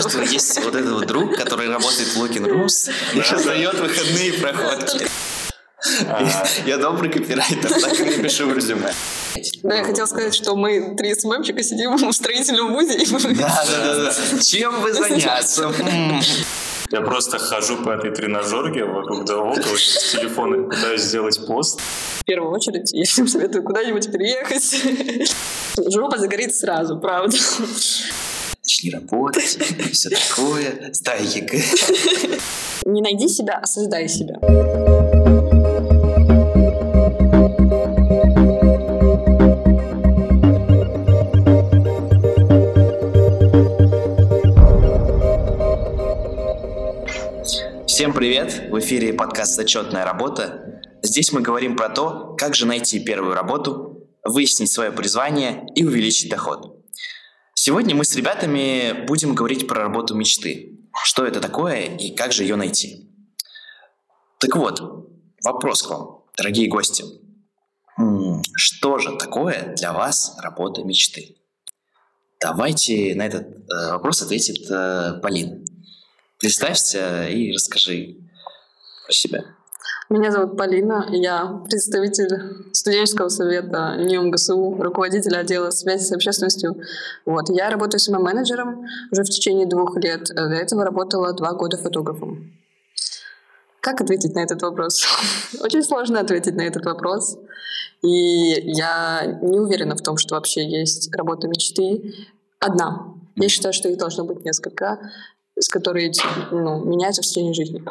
Знаешь, 0.00 0.28
что 0.28 0.34
есть 0.34 0.64
вот 0.64 0.74
этот 0.74 0.92
вот 0.92 1.06
друг, 1.06 1.36
который 1.36 1.68
работает 1.68 2.08
в 2.08 2.22
Looking 2.22 2.46
Rooms 2.46 2.90
и 3.14 3.22
создает 3.22 3.78
выходные 3.78 4.32
проходки. 4.34 5.08
Я 6.66 6.78
добрый 6.78 7.10
копирайтер, 7.10 7.80
так 7.80 8.00
и 8.00 8.04
напишу 8.04 8.48
в 8.48 8.56
резюме. 8.56 8.92
Да, 9.62 9.76
я 9.76 9.84
хотела 9.84 10.06
сказать, 10.06 10.34
что 10.34 10.56
мы 10.56 10.96
три 10.96 11.14
СММчика 11.14 11.62
сидим 11.62 11.96
в 11.96 12.12
строительном 12.12 12.72
вузе. 12.72 12.98
Да, 13.34 13.64
да, 13.66 14.04
да. 14.04 14.42
Чем 14.42 14.80
вы 14.80 14.92
заняться? 14.92 15.72
Я 16.90 17.02
просто 17.02 17.38
хожу 17.38 17.76
по 17.76 17.90
этой 17.90 18.10
тренажерке 18.10 18.84
вокруг 18.84 19.26
да 19.26 19.36
около, 19.36 19.76
с 19.76 20.12
телефона 20.12 20.68
пытаюсь 20.68 21.02
сделать 21.02 21.46
пост. 21.46 21.80
В 22.20 22.24
первую 22.24 22.50
очередь, 22.50 22.92
я 22.92 23.04
всем 23.04 23.28
советую 23.28 23.62
куда-нибудь 23.62 24.10
переехать. 24.10 24.82
Жопа 25.92 26.18
загорит 26.18 26.54
сразу, 26.56 26.98
правда. 26.98 27.36
Начни 28.78 28.90
работать, 28.90 29.58
все 29.92 30.08
такое, 30.08 30.90
сдай 30.92 31.24
ЕГЭ. 31.24 31.60
Не 32.86 33.02
найди 33.02 33.26
себя, 33.26 33.58
а 33.60 33.66
создай 33.66 34.08
себя. 34.08 34.38
Всем 47.88 48.12
привет! 48.12 48.68
В 48.70 48.78
эфире 48.78 49.12
подкаст 49.12 49.56
«Зачетная 49.56 50.04
работа». 50.04 50.80
Здесь 51.02 51.32
мы 51.32 51.40
говорим 51.40 51.74
про 51.74 51.88
то, 51.88 52.36
как 52.38 52.54
же 52.54 52.64
найти 52.64 53.00
первую 53.00 53.34
работу, 53.34 54.06
выяснить 54.24 54.70
свое 54.70 54.92
призвание 54.92 55.66
и 55.74 55.84
увеличить 55.84 56.30
доход. 56.30 56.77
Сегодня 57.68 57.94
мы 57.94 58.06
с 58.06 58.16
ребятами 58.16 59.04
будем 59.04 59.34
говорить 59.34 59.68
про 59.68 59.82
работу 59.82 60.14
мечты. 60.14 60.78
Что 61.04 61.26
это 61.26 61.38
такое 61.38 61.96
и 61.98 62.14
как 62.14 62.32
же 62.32 62.42
ее 62.42 62.56
найти. 62.56 63.10
Так 64.38 64.56
вот, 64.56 64.80
вопрос 65.44 65.82
к 65.82 65.90
вам, 65.90 66.24
дорогие 66.38 66.66
гости. 66.70 67.04
Что 68.54 68.96
же 68.96 69.18
такое 69.18 69.74
для 69.76 69.92
вас 69.92 70.34
работа 70.42 70.82
мечты? 70.82 71.36
Давайте 72.40 73.14
на 73.14 73.26
этот 73.26 73.46
э, 73.46 73.90
вопрос 73.90 74.22
ответит 74.22 74.66
э, 74.70 75.20
Полина. 75.20 75.62
Представься 76.38 77.28
и 77.28 77.52
расскажи 77.52 78.16
про 79.04 79.12
себя. 79.12 79.44
Меня 80.10 80.32
зовут 80.32 80.56
Полина, 80.56 81.06
я 81.10 81.62
представитель 81.68 82.72
студенческого 82.72 83.28
совета 83.28 83.94
НИУМ 83.98 84.30
ГСУ, 84.30 84.76
руководитель 84.80 85.36
отдела 85.36 85.70
связи 85.70 86.02
с 86.02 86.12
общественностью. 86.12 86.80
Вот. 87.26 87.50
Я 87.50 87.68
работаю 87.68 88.00
СММ-менеджером 88.00 88.86
уже 89.12 89.22
в 89.22 89.28
течение 89.28 89.66
двух 89.66 89.98
лет. 89.98 90.28
До 90.34 90.44
этого 90.44 90.86
работала 90.86 91.34
два 91.34 91.52
года 91.52 91.76
фотографом. 91.76 92.54
Как 93.80 94.00
ответить 94.00 94.34
на 94.34 94.40
этот 94.40 94.62
вопрос? 94.62 95.06
Очень 95.60 95.82
сложно 95.82 96.20
ответить 96.20 96.54
на 96.54 96.62
этот 96.62 96.86
вопрос. 96.86 97.36
И 98.00 98.08
я 98.08 99.38
не 99.42 99.58
уверена 99.58 99.94
в 99.94 100.00
том, 100.00 100.16
что 100.16 100.36
вообще 100.36 100.66
есть 100.66 101.14
работа 101.14 101.48
мечты 101.48 102.14
одна. 102.60 103.14
Я 103.36 103.48
считаю, 103.50 103.74
что 103.74 103.90
их 103.90 103.98
должно 103.98 104.24
быть 104.24 104.42
несколько 104.42 104.98
с 105.60 105.68
которой 105.68 106.12
ну, 106.50 106.84
меняются 106.84 107.22
в 107.22 107.24
течение 107.24 107.52
жизни. 107.52 107.82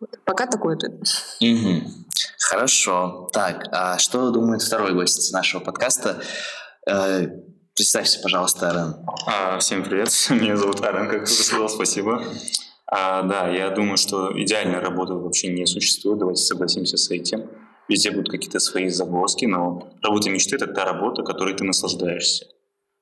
Вот. 0.00 0.10
Пока 0.24 0.46
такой 0.46 0.74
ответ. 0.74 1.00
Угу. 1.40 1.90
Хорошо. 2.38 3.28
Так, 3.32 3.68
а 3.70 3.98
что 3.98 4.30
думает 4.30 4.62
второй 4.62 4.94
гость 4.94 5.32
нашего 5.32 5.60
подкаста? 5.60 6.22
Э, 6.88 7.26
представься, 7.74 8.20
пожалуйста, 8.22 8.70
Арен. 8.70 9.06
А, 9.26 9.58
всем 9.58 9.84
привет. 9.84 10.08
Меня 10.30 10.56
зовут 10.56 10.80
Арен, 10.80 11.08
как 11.08 11.26
ты 11.26 11.30
сказал, 11.30 11.68
спасибо. 11.68 12.24
А, 12.86 13.22
да, 13.22 13.48
я 13.48 13.70
думаю, 13.70 13.98
что 13.98 14.32
идеальной 14.42 14.78
работы 14.78 15.12
вообще 15.14 15.48
не 15.48 15.66
существует. 15.66 16.18
Давайте 16.18 16.42
согласимся 16.42 16.96
с 16.96 17.10
этим. 17.10 17.50
Везде 17.88 18.10
будут 18.10 18.30
какие-то 18.30 18.58
свои 18.58 18.88
загвоздки, 18.88 19.44
но 19.44 19.92
работа 20.02 20.30
мечты– 20.30 20.56
это 20.56 20.66
та 20.66 20.84
работа, 20.84 21.22
которой 21.22 21.54
ты 21.54 21.64
наслаждаешься 21.64 22.46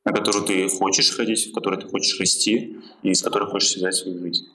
на 0.08 0.14
которую 0.14 0.44
ты 0.44 0.68
хочешь 0.70 1.14
ходить, 1.14 1.50
в 1.50 1.52
которой 1.52 1.78
ты 1.78 1.86
хочешь 1.86 2.18
расти 2.18 2.78
и 3.02 3.12
с 3.12 3.22
которой 3.22 3.50
хочешь 3.50 3.72
связать 3.72 3.94
свою 3.94 4.18
жизнь. 4.20 4.46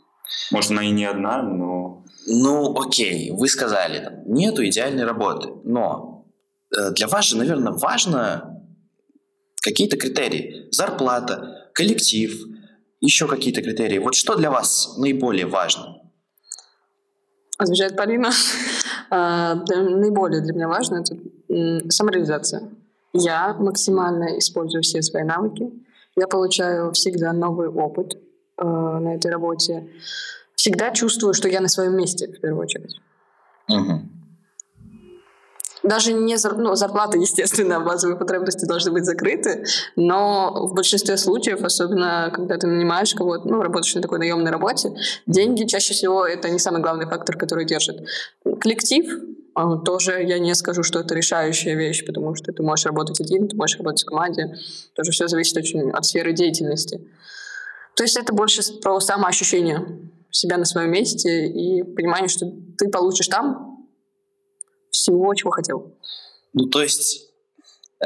Может, 0.51 0.71
она 0.71 0.83
и 0.83 0.91
не 0.91 1.05
одна, 1.05 1.41
но... 1.41 2.05
Ну, 2.27 2.79
окей, 2.79 3.31
вы 3.31 3.47
сказали, 3.47 4.03
там, 4.03 4.13
нету 4.25 4.65
идеальной 4.65 5.03
работы, 5.03 5.49
но 5.65 6.25
э, 6.75 6.91
для 6.91 7.07
вас 7.07 7.25
же, 7.25 7.37
наверное, 7.37 7.73
важно 7.73 8.63
какие-то 9.61 9.97
критерии. 9.97 10.67
Зарплата, 10.71 11.69
коллектив, 11.73 12.33
еще 13.01 13.27
какие-то 13.27 13.61
критерии. 13.61 13.97
Вот 13.97 14.15
что 14.15 14.35
для 14.35 14.49
вас 14.49 14.95
наиболее 14.97 15.45
важно? 15.45 16.01
Отвечает 17.57 17.95
Полина. 17.95 18.29
А, 19.09 19.53
наиболее 19.55 20.41
для 20.41 20.53
меня 20.53 20.67
важно 20.67 21.03
это 21.03 21.15
самореализация. 21.91 22.71
Я 23.13 23.53
максимально 23.53 24.39
использую 24.39 24.81
все 24.81 25.03
свои 25.03 25.23
навыки. 25.23 25.69
Я 26.15 26.27
получаю 26.27 26.91
всегда 26.93 27.31
новый 27.31 27.67
опыт 27.67 28.17
э, 28.57 28.63
на 28.65 29.15
этой 29.15 29.31
работе. 29.31 29.89
Всегда 30.55 30.91
чувствую, 30.91 31.33
что 31.33 31.47
я 31.47 31.61
на 31.61 31.67
своем 31.67 31.95
месте, 31.95 32.27
в 32.27 32.39
первую 32.39 32.63
очередь. 32.63 32.99
Угу. 33.69 34.01
Даже 35.83 36.13
не 36.13 36.37
зар... 36.37 36.57
ну, 36.57 36.75
зарплаты, 36.75 37.17
естественно, 37.21 37.79
базовые 37.79 38.17
потребности 38.17 38.65
должны 38.65 38.91
быть 38.91 39.05
закрыты, 39.05 39.65
но 39.95 40.67
в 40.67 40.73
большинстве 40.73 41.17
случаев, 41.17 41.61
особенно 41.63 42.31
когда 42.33 42.57
ты 42.57 42.67
нанимаешь 42.67 43.13
кого-то, 43.13 43.47
ну, 43.47 43.61
работаешь 43.61 43.93
на 43.95 44.01
такой 44.01 44.19
наемной 44.19 44.51
работе, 44.51 44.95
деньги 45.27 45.65
чаще 45.65 45.93
всего 45.93 46.25
это 46.25 46.49
не 46.49 46.59
самый 46.59 46.81
главный 46.81 47.05
фактор, 47.05 47.37
который 47.37 47.65
держит. 47.65 48.07
Коллектив, 48.61 49.05
а, 49.55 49.77
тоже 49.77 50.23
я 50.23 50.39
не 50.39 50.55
скажу, 50.55 50.83
что 50.83 50.99
это 50.99 51.13
решающая 51.13 51.75
вещь, 51.75 52.05
потому 52.05 52.33
что 52.35 52.51
ты 52.51 52.63
можешь 52.63 52.85
работать 52.85 53.21
один, 53.21 53.47
ты 53.47 53.55
можешь 53.55 53.77
работать 53.77 54.03
в 54.03 54.05
команде. 54.05 54.55
Тоже 54.95 55.11
все 55.11 55.27
зависит 55.27 55.57
очень 55.57 55.91
от 55.91 56.05
сферы 56.05 56.33
деятельности. 56.33 57.01
То 57.95 58.03
есть 58.03 58.17
это 58.17 58.33
больше 58.33 58.61
про 58.81 58.99
самоощущение 58.99 60.09
себя 60.31 60.57
на 60.57 60.65
своем 60.65 60.91
месте 60.91 61.47
и 61.47 61.83
понимание, 61.83 62.27
что 62.27 62.47
ты 62.77 62.89
получишь 62.89 63.27
там 63.27 63.87
всего, 64.89 65.33
чего 65.35 65.51
хотел. 65.51 65.95
Ну, 66.53 66.65
то 66.67 66.81
есть 66.81 67.31
э, 67.99 68.05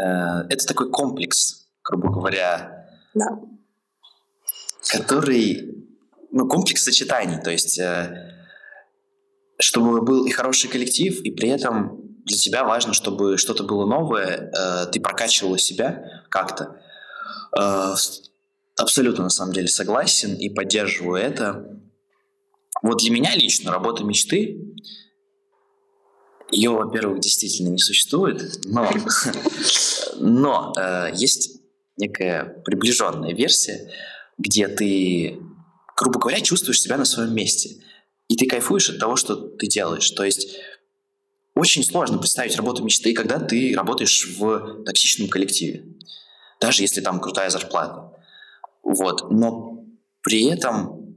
это 0.50 0.66
такой 0.66 0.92
комплекс, 0.92 1.68
грубо 1.84 2.10
говоря, 2.10 2.90
да. 3.14 3.40
который, 4.92 5.88
ну, 6.32 6.48
комплекс 6.48 6.84
сочетаний, 6.84 7.42
то 7.42 7.52
есть 7.52 7.80
э, 7.80 8.34
чтобы 9.60 10.02
был 10.02 10.26
и 10.26 10.32
хороший 10.32 10.70
коллектив, 10.70 11.20
и 11.22 11.32
при 11.32 11.50
этом 11.50 12.02
для 12.26 12.38
тебя 12.38 12.64
важно, 12.64 12.94
чтобы 12.94 13.38
что-то 13.38 13.64
было 13.64 13.86
новое, 13.86 14.52
э, 14.52 14.92
ты 14.92 15.00
прокачивала 15.00 15.58
себя 15.58 16.24
как-то. 16.30 16.82
Э, 17.58 17.96
абсолютно, 18.78 19.26
на 19.26 19.30
самом 19.30 19.54
деле, 19.54 19.68
согласен 19.68 20.36
и 20.36 20.50
поддерживаю 20.50 21.22
это. 21.22 21.80
Вот 22.82 23.00
для 23.00 23.12
меня 23.12 23.36
лично 23.36 23.72
работа 23.72 24.04
мечты, 24.04 24.76
ее, 26.52 26.70
во-первых, 26.70 27.20
действительно 27.20 27.70
не 27.70 27.80
существует, 27.80 28.66
но, 28.66 28.90
но 30.18 30.74
э, 30.78 31.10
есть 31.14 31.60
некая 31.98 32.62
приближенная 32.64 33.34
версия, 33.34 33.92
где 34.38 34.68
ты, 34.68 35.40
грубо 35.98 36.20
говоря, 36.20 36.40
чувствуешь 36.40 36.82
себя 36.82 36.98
на 36.98 37.06
своем 37.06 37.34
месте– 37.34 37.84
и 38.28 38.36
ты 38.36 38.46
кайфуешь 38.46 38.90
от 38.90 39.00
того, 39.00 39.16
что 39.16 39.36
ты 39.36 39.68
делаешь. 39.68 40.10
То 40.12 40.24
есть 40.24 40.58
очень 41.56 41.84
сложно 41.84 42.18
представить 42.18 42.56
работу 42.56 42.84
мечты, 42.84 43.14
когда 43.14 43.40
ты 43.40 43.74
работаешь 43.76 44.28
в 44.38 44.84
токсичном 44.84 45.30
коллективе, 45.30 45.86
даже 46.60 46.84
если 46.84 47.02
там 47.02 47.20
крутая 47.20 47.50
зарплата. 47.50 48.14
Вот. 48.88 49.30
Но 49.30 49.84
при 50.22 50.46
этом 50.46 51.16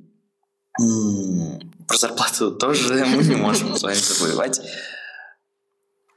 про 1.86 1.96
зарплату 1.96 2.52
тоже 2.52 3.04
мы 3.16 3.22
не 3.22 3.36
можем 3.36 3.76
с 3.76 3.82
вами 3.82 3.94
забывать. 3.94 4.60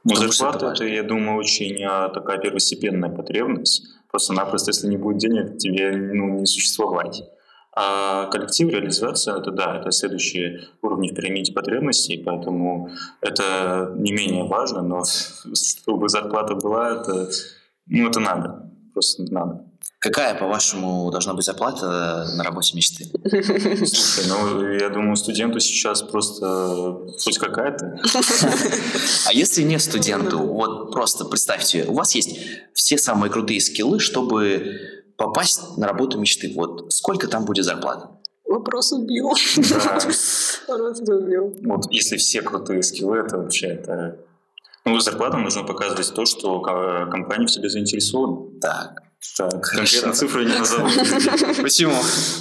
Но 0.04 0.16
зарплата 0.16 0.66
это, 0.66 0.84
я 0.84 1.02
думаю, 1.02 1.38
очень 1.38 1.82
а, 1.82 2.08
такая 2.10 2.38
первостепенная 2.38 3.08
потребность. 3.08 3.86
Просто-напросто, 4.10 4.70
если 4.70 4.88
не 4.88 4.98
будет 4.98 5.18
денег, 5.18 5.56
тебе 5.56 5.92
ну, 5.92 6.40
не 6.40 6.46
существовать. 6.46 7.22
А 7.76 8.26
коллектив, 8.26 8.68
реализация, 8.68 9.36
это 9.36 9.50
да, 9.50 9.78
это 9.78 9.90
следующие 9.92 10.68
уровни 10.82 11.08
в 11.08 11.14
пирамиде 11.14 11.52
потребностей, 11.52 12.22
поэтому 12.24 12.90
это 13.20 13.92
не 13.96 14.12
менее 14.12 14.44
важно, 14.44 14.82
но 14.82 15.02
чтобы 15.54 16.08
зарплата 16.08 16.54
была, 16.54 17.00
это, 17.00 17.30
ну, 17.86 18.08
это 18.08 18.20
надо, 18.20 18.70
просто 18.92 19.24
надо. 19.32 19.64
Какая, 20.04 20.34
по-вашему, 20.34 21.10
должна 21.10 21.32
быть 21.32 21.46
зарплата 21.46 22.26
на 22.36 22.44
работе 22.44 22.76
мечты? 22.76 23.06
Слушай, 23.86 24.28
ну, 24.28 24.62
я 24.74 24.90
думаю, 24.90 25.16
студенту 25.16 25.60
сейчас 25.60 26.02
просто 26.02 26.98
хоть 27.24 27.38
какая-то. 27.38 27.98
А 29.26 29.32
если 29.32 29.62
не 29.62 29.78
студенту, 29.78 30.40
вот 30.40 30.92
просто 30.92 31.24
представьте, 31.24 31.84
у 31.84 31.94
вас 31.94 32.14
есть 32.14 32.36
все 32.74 32.98
самые 32.98 33.30
крутые 33.30 33.62
скиллы, 33.62 33.98
чтобы 33.98 34.78
попасть 35.16 35.78
на 35.78 35.86
работу 35.86 36.18
мечты, 36.20 36.52
вот 36.54 36.92
сколько 36.92 37.26
там 37.26 37.46
будет 37.46 37.64
зарплата? 37.64 38.10
Вопрос 38.44 38.92
убил. 38.92 39.28
Вопрос 39.28 41.00
убил. 41.00 41.56
Вот 41.64 41.90
если 41.90 42.18
все 42.18 42.42
крутые 42.42 42.82
скиллы, 42.82 43.20
это 43.20 43.38
вообще 43.38 43.68
это... 43.68 44.18
Ну, 44.84 45.00
зарплату 45.00 45.38
нужно 45.38 45.62
показывать 45.62 46.12
то, 46.14 46.26
что 46.26 46.60
ко- 46.60 47.06
компания 47.10 47.46
в 47.46 47.50
тебе 47.50 47.70
заинтересована. 47.70 48.60
Так. 48.60 49.00
Так, 49.36 49.62
конкретно 49.64 50.12
цифры 50.12 50.44
не 50.44 50.58
назову. 50.58 50.88
Почему? 51.62 51.94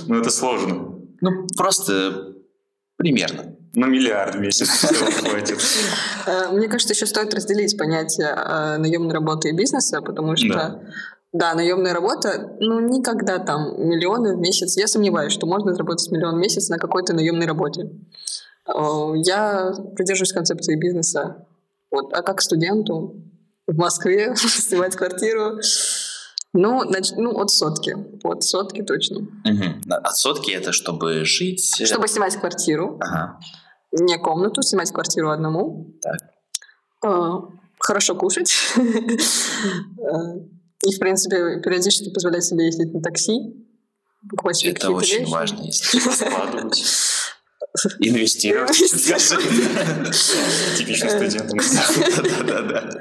Ну, 0.08 0.20
это 0.20 0.30
сложно. 0.30 1.00
Ну, 1.22 1.48
просто 1.58 2.34
примерно. 2.98 3.56
Ну, 3.76 3.88
миллиард 3.88 4.36
в 4.36 4.40
месяц 4.40 4.68
хватит. 4.70 5.58
Э, 6.28 6.50
Мне 6.52 6.68
кажется, 6.68 6.94
еще 6.94 7.08
стоит 7.08 7.34
разделить 7.34 7.76
понятие 7.78 8.28
э, 8.28 8.78
наемной 8.78 9.14
работы 9.14 9.50
и 9.50 9.52
бизнеса, 9.54 10.02
потому 10.02 10.36
что 10.36 10.48
Да. 10.54 10.82
да, 11.32 11.54
наемная 11.56 11.94
работа, 11.94 12.56
ну, 12.60 12.80
никогда 12.82 13.40
там 13.40 13.74
миллионы 13.90 14.36
в 14.36 14.40
месяц. 14.40 14.78
Я 14.78 14.86
сомневаюсь, 14.88 15.34
что 15.34 15.48
можно 15.48 15.72
заработать 15.74 16.12
миллион 16.12 16.36
в 16.36 16.38
месяц 16.40 16.70
на 16.70 16.78
какой-то 16.78 17.14
наемной 17.14 17.48
работе. 17.48 17.90
Э, 18.68 19.14
Я 19.16 19.74
придерживаюсь 19.96 20.34
концепции 20.34 20.76
бизнеса. 20.76 21.48
Вот. 21.90 22.14
А 22.14 22.22
как 22.22 22.42
студенту 22.42 23.16
в 23.66 23.76
Москве 23.78 24.36
снимать 24.36 24.96
квартиру, 24.96 25.60
ну, 26.54 26.84
ну, 27.18 27.40
от 27.40 27.50
сотки. 27.50 27.96
От 28.24 28.44
сотки 28.44 28.84
точно. 28.84 29.28
На- 29.86 29.98
От 29.98 30.16
сотки 30.18 30.52
это 30.52 30.72
чтобы 30.72 31.26
жить. 31.26 31.80
э, 31.82 31.86
Чтобы 31.86 32.08
снимать 32.08 32.36
квартиру, 32.38 32.98
Ага. 33.02 33.40
не 33.92 34.18
комнату, 34.18 34.62
снимать 34.62 34.92
квартиру 34.92 35.32
одному. 35.32 35.88
Так. 36.02 36.18
Э, 37.06 37.40
Хорошо 37.80 38.16
кушать. 38.16 38.54
И, 40.86 40.96
в 40.96 41.00
принципе, 41.00 41.60
периодически 41.62 42.12
позволять 42.12 42.44
себе 42.44 42.66
ездить 42.66 42.94
на 42.94 43.02
такси, 43.02 43.40
покупать 44.30 44.58
себе 44.58 44.72
Это 44.72 44.92
очень 44.92 45.20
вещи. 45.22 45.32
важно. 45.32 45.62
если 45.64 46.00
Складывать. 46.00 46.84
Инвестировать. 48.00 48.76
скажи. 48.76 49.38
Типичный 50.78 51.10
студент. 51.10 51.52
Да-да-да. 52.48 53.00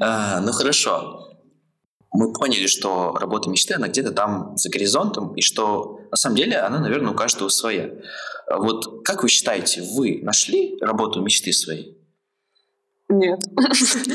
А, 0.00 0.40
Ну 0.40 0.52
хорошо. 0.52 1.25
Мы 2.18 2.32
поняли, 2.32 2.66
что 2.66 3.14
работа 3.20 3.50
мечты, 3.50 3.74
она 3.74 3.88
где-то 3.88 4.10
там 4.10 4.56
за 4.56 4.70
горизонтом, 4.70 5.34
и 5.34 5.42
что 5.42 6.00
на 6.10 6.16
самом 6.16 6.36
деле 6.36 6.56
она, 6.56 6.78
наверное, 6.78 7.12
у 7.12 7.14
каждого 7.14 7.50
своя. 7.50 7.90
Вот 8.48 9.04
как 9.04 9.22
вы 9.22 9.28
считаете, 9.28 9.82
вы 9.82 10.20
нашли 10.22 10.78
работу 10.80 11.20
мечты 11.20 11.52
своей? 11.52 11.98
Нет. 13.10 13.40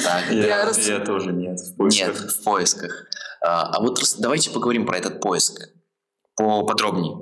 Так, 0.04 0.32
Я 0.32 0.48
Я 0.48 0.66
рас- 0.66 0.88
я 0.88 1.00
тоже 1.06 1.32
нет. 1.32 1.60
В 1.78 1.88
Нет, 1.90 2.18
в 2.18 2.44
поисках. 2.44 3.06
А, 3.40 3.70
а 3.70 3.82
вот 3.82 4.00
давайте 4.18 4.50
поговорим 4.50 4.88
про 4.88 4.98
этот 4.98 5.22
поиск 5.22 5.70
поподробнее. 6.36 7.18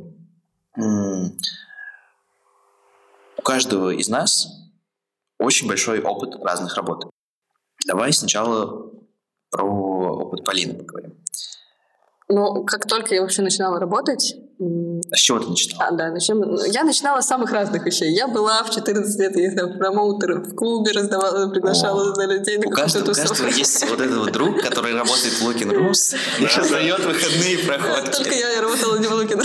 У 3.38 3.42
каждого 3.44 3.90
из 3.90 4.08
нас 4.08 4.48
очень 5.40 5.68
большой 5.68 6.02
опыт 6.02 6.36
разных 6.42 6.76
работ. 6.76 7.10
Давай 7.86 8.14
сначала 8.14 8.94
про 9.52 9.89
опыт 10.40 10.46
Полины 10.46 10.74
поговорим. 10.74 11.16
Но 12.28 12.64
как 12.64 12.88
только 12.88 13.16
я 13.16 13.22
вообще 13.22 13.42
начинала 13.42 13.80
работать, 13.80 14.36
с 14.60 15.20
чего 15.20 15.40
ты 15.40 15.50
начинала? 15.50 15.88
а, 15.88 15.92
да, 15.92 16.12
начнем. 16.12 16.44
Я 16.72 16.84
начинала 16.84 17.22
с 17.22 17.28
самых 17.28 17.52
разных 17.52 17.86
вещей. 17.86 18.12
Я 18.12 18.28
была 18.28 18.62
в 18.64 18.70
14 18.70 19.20
лет, 19.20 19.38
я 19.38 19.52
знаю, 19.52 19.78
промоутером 19.78 20.44
в 20.44 20.54
клубе, 20.54 20.92
раздавала, 20.92 21.50
приглашала 21.50 22.12
О, 22.12 22.16
за 22.16 22.26
людей 22.26 22.58
на 22.58 22.68
У 22.68 22.70
какую-то 22.70 22.82
каждого, 22.82 23.12
у 23.12 23.16
каждого 23.16 23.48
есть 23.48 23.90
вот 23.90 24.02
этот 24.02 24.18
вот 24.18 24.32
друг, 24.34 24.62
который 24.62 24.94
работает 24.94 25.34
в 25.34 25.48
Looking 25.48 25.72
Rooms 25.72 26.16
и 26.40 26.46
раздает 26.46 27.00
выходные 27.00 27.58
Только 27.58 27.80
проходки. 27.80 28.38
я 28.38 28.62
работала 28.62 28.98
не 28.98 29.08
в 29.08 29.14
Луке 29.14 29.38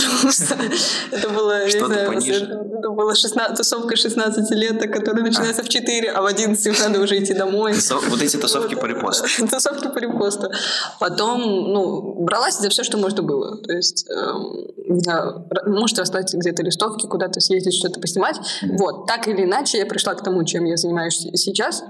Это 1.11 1.29
было, 1.29 1.65
я 1.65 1.85
знаю, 1.85 2.11
это 2.77 2.89
была 2.89 3.15
16, 3.15 3.57
тусовка 3.57 3.95
16 3.95 4.51
лет, 4.51 4.81
которая 4.91 5.23
начинается 5.23 5.63
в 5.63 5.69
4, 5.69 6.11
а 6.11 6.21
в 6.21 6.25
11 6.25 6.79
надо 6.81 6.99
уже 6.99 7.23
идти 7.23 7.33
домой. 7.33 7.73
Вот 8.09 8.21
эти 8.21 8.35
тусовки 8.35 8.75
по 8.75 8.85
репосту. 8.85 9.47
Тусовки 9.47 9.87
по 9.87 9.99
репосту. 9.99 10.51
Потом, 10.99 11.41
ну, 11.41 12.15
бралась 12.25 12.59
за 12.59 12.69
все, 12.69 12.83
что 12.83 12.97
можно 12.97 13.23
было. 13.23 13.57
То 13.61 13.71
есть, 13.71 14.05
эм, 14.09 15.04
знаю, 15.05 15.47
может 15.65 15.97
расстать 15.97 16.33
где-то 16.33 16.63
листовки, 16.63 17.07
куда-то 17.07 17.39
съездить, 17.39 17.73
что-то 17.73 17.99
поснимать. 17.99 18.37
Мгм. 18.61 18.77
Вот, 18.77 19.07
так 19.07 19.27
или 19.27 19.43
иначе, 19.43 19.77
я 19.77 19.85
пришла 19.85 20.13
к 20.13 20.23
тому, 20.23 20.43
чем 20.43 20.65
я 20.65 20.77
занимаюсь 20.77 21.27
сейчас. 21.35 21.83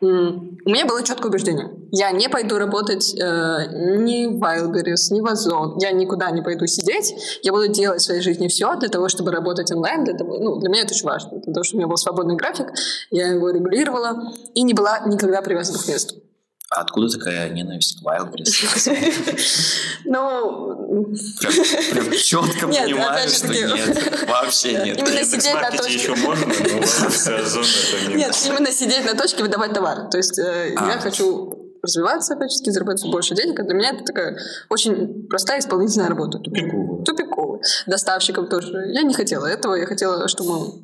У 0.00 0.06
меня 0.06 0.84
было 0.86 1.02
четкое 1.02 1.30
убеждение. 1.30 1.70
Я 1.92 2.10
не 2.10 2.28
пойду 2.28 2.58
работать 2.58 3.14
э, 3.14 3.66
ни 3.98 4.26
в 4.26 4.42
Wildberries, 4.42 5.12
ни 5.12 5.20
в 5.20 5.26
Озон. 5.26 5.78
Я 5.78 5.92
никуда 5.92 6.30
не 6.30 6.42
пойду 6.42 6.66
сидеть. 6.66 7.14
Я 7.42 7.52
буду 7.52 7.68
делать 7.68 8.00
в 8.00 8.04
своей 8.04 8.20
жизни 8.20 8.48
все 8.48 8.74
для 8.76 8.88
того, 8.88 9.08
чтобы 9.08 9.30
работать 9.30 9.70
онлайн. 9.70 10.04
Для, 10.04 10.14
того, 10.14 10.38
ну, 10.38 10.56
для 10.56 10.68
меня 10.70 10.82
это 10.82 10.92
очень 10.92 11.06
важно. 11.06 11.40
Того, 11.40 11.62
чтобы 11.62 11.76
у 11.76 11.78
меня 11.78 11.88
был 11.88 11.96
свободный 11.96 12.36
график. 12.36 12.66
Я 13.10 13.28
его 13.28 13.50
регулировала 13.50 14.32
и 14.54 14.62
не 14.62 14.74
была 14.74 15.00
никогда 15.06 15.40
привязана 15.42 15.78
к 15.78 15.86
месту. 15.86 16.16
А 16.74 16.80
откуда 16.80 17.08
такая 17.08 17.50
ненависть 17.50 18.00
к 18.00 18.02
Wildberries? 18.02 18.92
Ну, 20.04 21.14
Прям, 21.40 22.12
четко 22.16 22.72
же 22.72 23.34
что 23.34 23.48
нет. 23.48 24.26
Вообще 24.28 24.72
нет. 24.84 24.98
Именно 24.98 25.24
сидеть 25.24 25.54
на 25.54 25.70
точке. 25.70 25.94
еще 25.94 26.14
можно, 26.16 26.46
но 26.46 28.16
Нет, 28.16 28.34
именно 28.46 28.72
сидеть 28.72 29.04
на 29.04 29.14
точке, 29.14 29.42
выдавать 29.42 29.72
товар. 29.72 30.08
То 30.10 30.16
есть 30.16 30.38
э, 30.38 30.74
А. 30.76 30.92
я 30.92 30.98
хочу 30.98 31.76
развиваться, 31.82 32.34
опять-таки, 32.34 32.70
зарабатывать 32.70 33.12
больше 33.12 33.34
денег. 33.34 33.58
А 33.60 33.64
для 33.64 33.74
меня 33.74 33.90
это 33.90 34.04
такая 34.04 34.38
очень 34.68 35.26
простая 35.28 35.60
исполнительная 35.60 36.08
работа. 36.08 36.38
Тупиковая. 36.38 37.04
Тупиковая. 37.04 37.60
Доставщиком 37.86 38.48
тоже. 38.48 38.86
Я 38.92 39.02
не 39.02 39.14
хотела 39.14 39.46
этого. 39.46 39.74
Я 39.74 39.86
хотела, 39.86 40.26
чтобы 40.28 40.82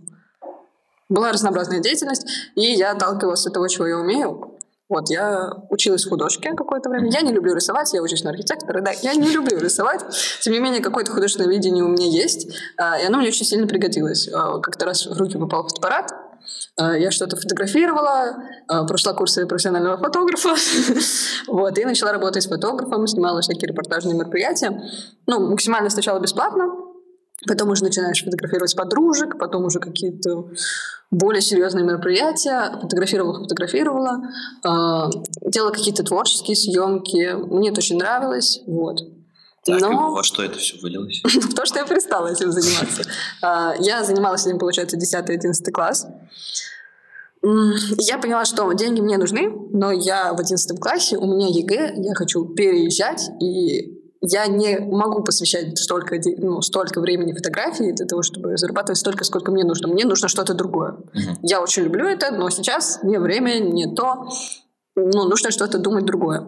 была 1.08 1.32
разнообразная 1.32 1.80
деятельность, 1.80 2.26
и 2.54 2.72
я 2.72 2.92
отталкивалась 2.92 3.46
от 3.46 3.54
того, 3.54 3.68
чего 3.68 3.86
я 3.86 3.96
умею. 3.98 4.57
Вот, 4.88 5.10
я 5.10 5.52
училась 5.68 6.06
художке 6.06 6.54
какое-то 6.54 6.88
время. 6.88 7.10
Я 7.10 7.20
не 7.20 7.32
люблю 7.32 7.54
рисовать, 7.54 7.92
я 7.92 8.02
учусь 8.02 8.24
на 8.24 8.30
архитектора, 8.30 8.80
да, 8.80 8.90
я 9.02 9.14
не 9.14 9.28
люблю 9.28 9.58
рисовать. 9.58 10.02
Тем 10.40 10.54
не 10.54 10.60
менее, 10.60 10.82
какое-то 10.82 11.12
художественное 11.12 11.50
видение 11.50 11.84
у 11.84 11.88
меня 11.88 12.06
есть, 12.06 12.48
а, 12.78 12.98
и 12.98 13.04
оно 13.04 13.18
мне 13.18 13.28
очень 13.28 13.44
сильно 13.44 13.66
пригодилось. 13.66 14.28
А, 14.32 14.58
Как-то 14.60 14.86
раз 14.86 15.06
в 15.06 15.18
руки 15.18 15.36
попал 15.36 15.64
фотоаппарат, 15.64 16.12
а, 16.78 16.96
я 16.96 17.10
что-то 17.10 17.36
фотографировала, 17.36 18.42
прошла 18.86 19.12
курсы 19.12 19.46
профессионального 19.46 19.98
фотографа, 19.98 20.54
вот, 21.48 21.76
и 21.76 21.84
начала 21.84 22.12
работать 22.12 22.48
фотографом, 22.48 23.06
снимала 23.06 23.42
всякие 23.42 23.68
репортажные 23.68 24.16
мероприятия. 24.16 24.82
Ну, 25.26 25.50
максимально 25.50 25.90
сначала 25.90 26.18
бесплатно, 26.18 26.87
Потом 27.46 27.70
уже 27.70 27.84
начинаешь 27.84 28.24
фотографировать 28.24 28.74
подружек, 28.74 29.38
потом 29.38 29.64
уже 29.64 29.78
какие-то 29.78 30.48
более 31.10 31.40
серьезные 31.40 31.84
мероприятия. 31.84 32.76
Фотографировала, 32.82 33.38
фотографировала. 33.42 34.22
э, 34.64 35.10
делала 35.42 35.70
какие-то 35.70 36.02
творческие 36.02 36.56
съемки. 36.56 37.34
Мне 37.34 37.70
это 37.70 37.78
очень 37.78 37.96
нравилось. 37.96 38.60
Вот. 38.66 38.98
Так, 39.64 39.78
и 39.78 39.82
Но 39.82 40.12
во 40.12 40.22
что 40.24 40.42
это 40.42 40.58
все 40.58 40.78
вылилось? 40.80 41.22
в 41.24 41.54
то, 41.54 41.64
что 41.64 41.78
я 41.78 41.86
перестала 41.86 42.28
этим 42.28 42.50
заниматься. 42.50 43.02
А, 43.42 43.74
Я 43.78 44.02
занималась 44.02 44.46
этим, 44.46 44.58
получается, 44.58 44.96
10-11 44.96 45.70
класс. 45.70 46.06
Я 47.42 48.18
поняла, 48.18 48.44
что 48.44 48.70
деньги 48.72 49.00
мне 49.00 49.16
нужны, 49.16 49.48
но 49.72 49.92
я 49.92 50.32
в 50.32 50.40
11 50.40 50.80
классе, 50.80 51.16
у 51.16 51.26
меня 51.26 51.46
ЕГЭ, 51.48 51.92
я 51.96 52.14
хочу 52.14 52.44
переезжать, 52.46 53.30
и 53.40 53.97
я 54.20 54.46
не 54.46 54.78
могу 54.78 55.22
посвящать 55.22 55.78
столько, 55.78 56.16
ну, 56.38 56.60
столько 56.62 57.00
времени 57.00 57.32
фотографии 57.32 57.92
для 57.92 58.06
того, 58.06 58.22
чтобы 58.22 58.56
зарабатывать 58.56 58.98
столько, 58.98 59.24
сколько 59.24 59.52
мне 59.52 59.64
нужно. 59.64 59.88
Мне 59.88 60.04
нужно 60.04 60.28
что-то 60.28 60.54
другое. 60.54 60.96
Мгм. 61.14 61.38
Я 61.42 61.60
очень 61.60 61.84
люблю 61.84 62.06
это, 62.06 62.30
но 62.30 62.50
сейчас 62.50 63.00
не 63.02 63.18
время, 63.18 63.58
не 63.58 63.94
то. 63.94 64.28
Ну, 64.96 65.24
нужно 65.24 65.50
что-то 65.50 65.78
думать 65.78 66.04
другое. 66.04 66.46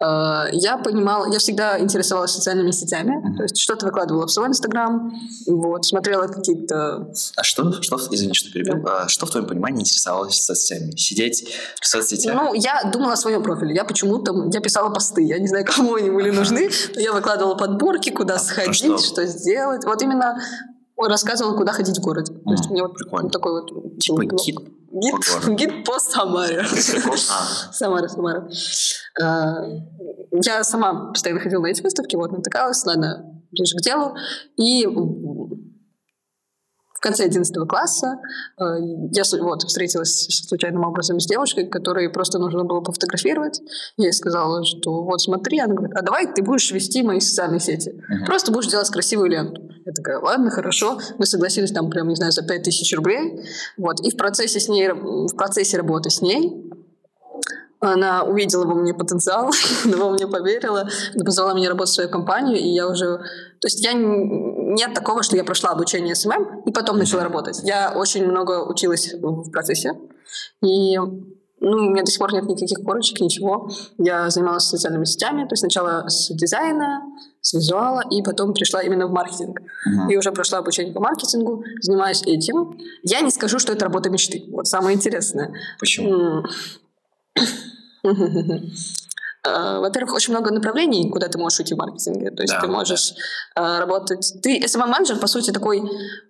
Э, 0.00 0.46
Я 0.52 0.76
понимала, 0.78 1.32
я 1.32 1.38
всегда 1.38 1.78
интересовалась 1.78 2.32
социальными 2.32 2.70
сетями, 2.72 3.16
Мгм. 3.16 3.36
то 3.36 3.42
есть 3.44 3.56
что-то 3.58 3.86
выкладывала 3.86 4.26
в 4.26 4.30
свой 4.30 4.48
инстаграм, 4.48 5.12
вот, 5.46 5.84
смотрела 5.86 6.26
какие-то... 6.26 7.10
А 7.36 7.42
что, 7.44 7.80
что, 7.82 7.96
извини, 8.10 8.34
что 8.34 8.50
перебил, 8.50 8.84
а 8.88 9.08
что 9.08 9.26
в 9.26 9.30
твоем 9.30 9.46
понимании 9.46 9.82
интересовалось 9.82 10.42
соцсетями? 10.44 10.96
Сидеть 10.96 11.48
в 11.80 11.86
соцсетях? 11.86 12.34
Ну, 12.34 12.54
я 12.54 12.82
думала 12.92 13.12
о 13.12 13.16
своем 13.16 13.42
профиле, 13.42 13.74
я 13.74 13.84
почему-то, 13.84 14.34
я 14.52 14.60
писала 14.60 14.90
посты, 14.92 15.22
я 15.22 15.38
не 15.38 15.46
знаю, 15.46 15.64
кому 15.76 15.94
они 15.94 16.10
были 16.10 16.30
нужны, 16.30 16.68
но 16.94 17.00
я 17.00 17.12
выкладывала 17.12 17.54
подборки, 17.54 18.10
куда 18.10 18.34
А 18.34 18.38
сходить, 18.38 18.74
что? 18.74 18.98
что? 18.98 19.26
сделать. 19.26 19.84
Вот 19.84 20.02
именно 20.02 20.36
рассказывала, 20.96 21.56
куда 21.56 21.72
ходить 21.72 21.98
в 21.98 22.00
городе. 22.00 22.32
То 22.34 22.50
есть 22.52 22.66
М, 22.66 22.70
у 22.70 22.74
меня 22.74 22.82
вот 22.84 22.94
прикольно. 22.94 23.30
такой 23.30 23.60
вот... 23.62 23.98
Типа 23.98 24.24
гид 24.24 24.56
гид, 24.94 25.58
гид 25.58 25.84
по 25.84 25.98
Самаре. 25.98 26.64
А, 27.30 27.72
Самара, 27.72 28.08
Самара. 28.08 28.48
А, 29.20 29.64
Я 30.32 30.64
сама 30.64 31.10
постоянно 31.12 31.40
ходила 31.40 31.62
на 31.62 31.66
эти 31.68 31.82
выставки, 31.82 32.16
вот, 32.16 32.32
натыкалась, 32.32 32.84
ладно, 32.84 33.42
ближе 33.50 33.76
к 33.76 33.80
делу. 33.80 34.14
И 34.56 34.86
конце 37.04 37.24
11 37.24 37.54
класса 37.68 38.18
э, 38.58 38.64
я 39.12 39.22
вот, 39.40 39.62
встретилась 39.62 40.26
случайным 40.48 40.84
образом 40.84 41.20
с 41.20 41.26
девушкой, 41.26 41.66
которой 41.66 42.08
просто 42.08 42.38
нужно 42.38 42.64
было 42.64 42.80
пофотографировать. 42.80 43.60
Я 43.96 44.06
ей 44.06 44.12
сказала, 44.12 44.64
что 44.64 45.02
вот 45.02 45.20
смотри, 45.20 45.60
она 45.60 45.74
говорит, 45.74 45.94
а 45.96 46.02
давай 46.02 46.32
ты 46.32 46.42
будешь 46.42 46.70
вести 46.72 47.02
мои 47.02 47.20
социальные 47.20 47.60
сети. 47.60 47.90
Uh-huh. 47.90 48.26
Просто 48.26 48.52
будешь 48.52 48.70
делать 48.70 48.88
красивую 48.90 49.30
ленту. 49.30 49.62
Я 49.84 49.92
такая, 49.92 50.18
ладно, 50.18 50.50
хорошо. 50.50 50.98
Мы 51.18 51.26
согласились 51.26 51.72
там 51.72 51.90
прям, 51.90 52.08
не 52.08 52.16
знаю, 52.16 52.32
за 52.32 52.42
5000 52.42 52.94
рублей. 52.96 53.40
Вот. 53.76 54.00
И 54.00 54.10
в 54.10 54.16
процессе, 54.16 54.58
с 54.58 54.68
ней, 54.68 54.88
в 54.90 55.36
процессе 55.36 55.76
работы 55.76 56.10
с 56.10 56.22
ней 56.22 56.70
она 57.92 58.22
увидела 58.24 58.64
во 58.64 58.74
мне 58.74 58.94
потенциал, 58.94 59.50
во 59.84 60.10
мне 60.10 60.26
поверила, 60.26 60.88
позвала 61.24 61.54
меня 61.54 61.68
работать 61.68 61.92
в 61.92 61.94
свою 61.94 62.10
компанию, 62.10 62.58
и 62.58 62.68
я 62.68 62.88
уже... 62.88 63.20
То 63.60 63.68
есть 63.68 63.84
я... 63.84 63.92
Нет 63.94 64.94
такого, 64.94 65.22
что 65.22 65.36
я 65.36 65.44
прошла 65.44 65.70
обучение 65.70 66.14
СММ 66.14 66.62
и 66.66 66.72
потом 66.72 66.98
начала 66.98 67.22
работать. 67.22 67.60
Я 67.62 67.92
очень 67.94 68.26
много 68.26 68.64
училась 68.64 69.12
в 69.14 69.50
процессе, 69.50 69.92
и 70.62 70.98
ну, 71.64 71.76
у 71.78 71.90
меня 71.90 72.02
до 72.02 72.10
сих 72.10 72.18
пор 72.18 72.32
нет 72.34 72.44
никаких 72.44 72.84
корочек, 72.84 73.20
ничего. 73.20 73.70
Я 73.96 74.28
занималась 74.28 74.64
социальными 74.64 75.04
сетями, 75.04 75.44
то 75.44 75.52
есть 75.52 75.60
сначала 75.60 76.08
с 76.08 76.28
дизайна, 76.34 77.02
с 77.40 77.54
визуала, 77.54 78.02
и 78.10 78.22
потом 78.22 78.52
пришла 78.52 78.82
именно 78.82 79.06
в 79.06 79.12
маркетинг. 79.12 79.60
Uh-huh. 79.60 80.10
И 80.10 80.16
уже 80.16 80.30
прошла 80.32 80.58
обучение 80.58 80.92
по 80.92 81.00
маркетингу, 81.00 81.64
занимаюсь 81.80 82.22
этим. 82.22 82.78
Я 83.02 83.20
не 83.22 83.30
скажу, 83.30 83.58
что 83.58 83.72
это 83.72 83.86
работа 83.86 84.10
мечты. 84.10 84.44
Вот 84.50 84.66
самое 84.66 84.94
интересное. 84.94 85.54
Почему? 85.78 86.44
Э, 89.46 89.78
во-первых, 89.80 90.14
очень 90.14 90.32
много 90.32 90.50
направлений, 90.50 91.10
куда 91.10 91.28
ты 91.28 91.38
можешь 91.38 91.58
уйти 91.60 91.74
в 91.74 91.78
маркетинге. 91.78 92.30
То 92.30 92.42
есть 92.42 92.54
да, 92.54 92.60
ты 92.60 92.66
можешь 92.66 93.14
да. 93.54 93.76
Э, 93.76 93.80
работать... 93.80 94.34
Ты 94.42 94.58
SMM-менеджер, 94.60 95.18
по 95.18 95.26
сути, 95.26 95.50
такой 95.50 95.82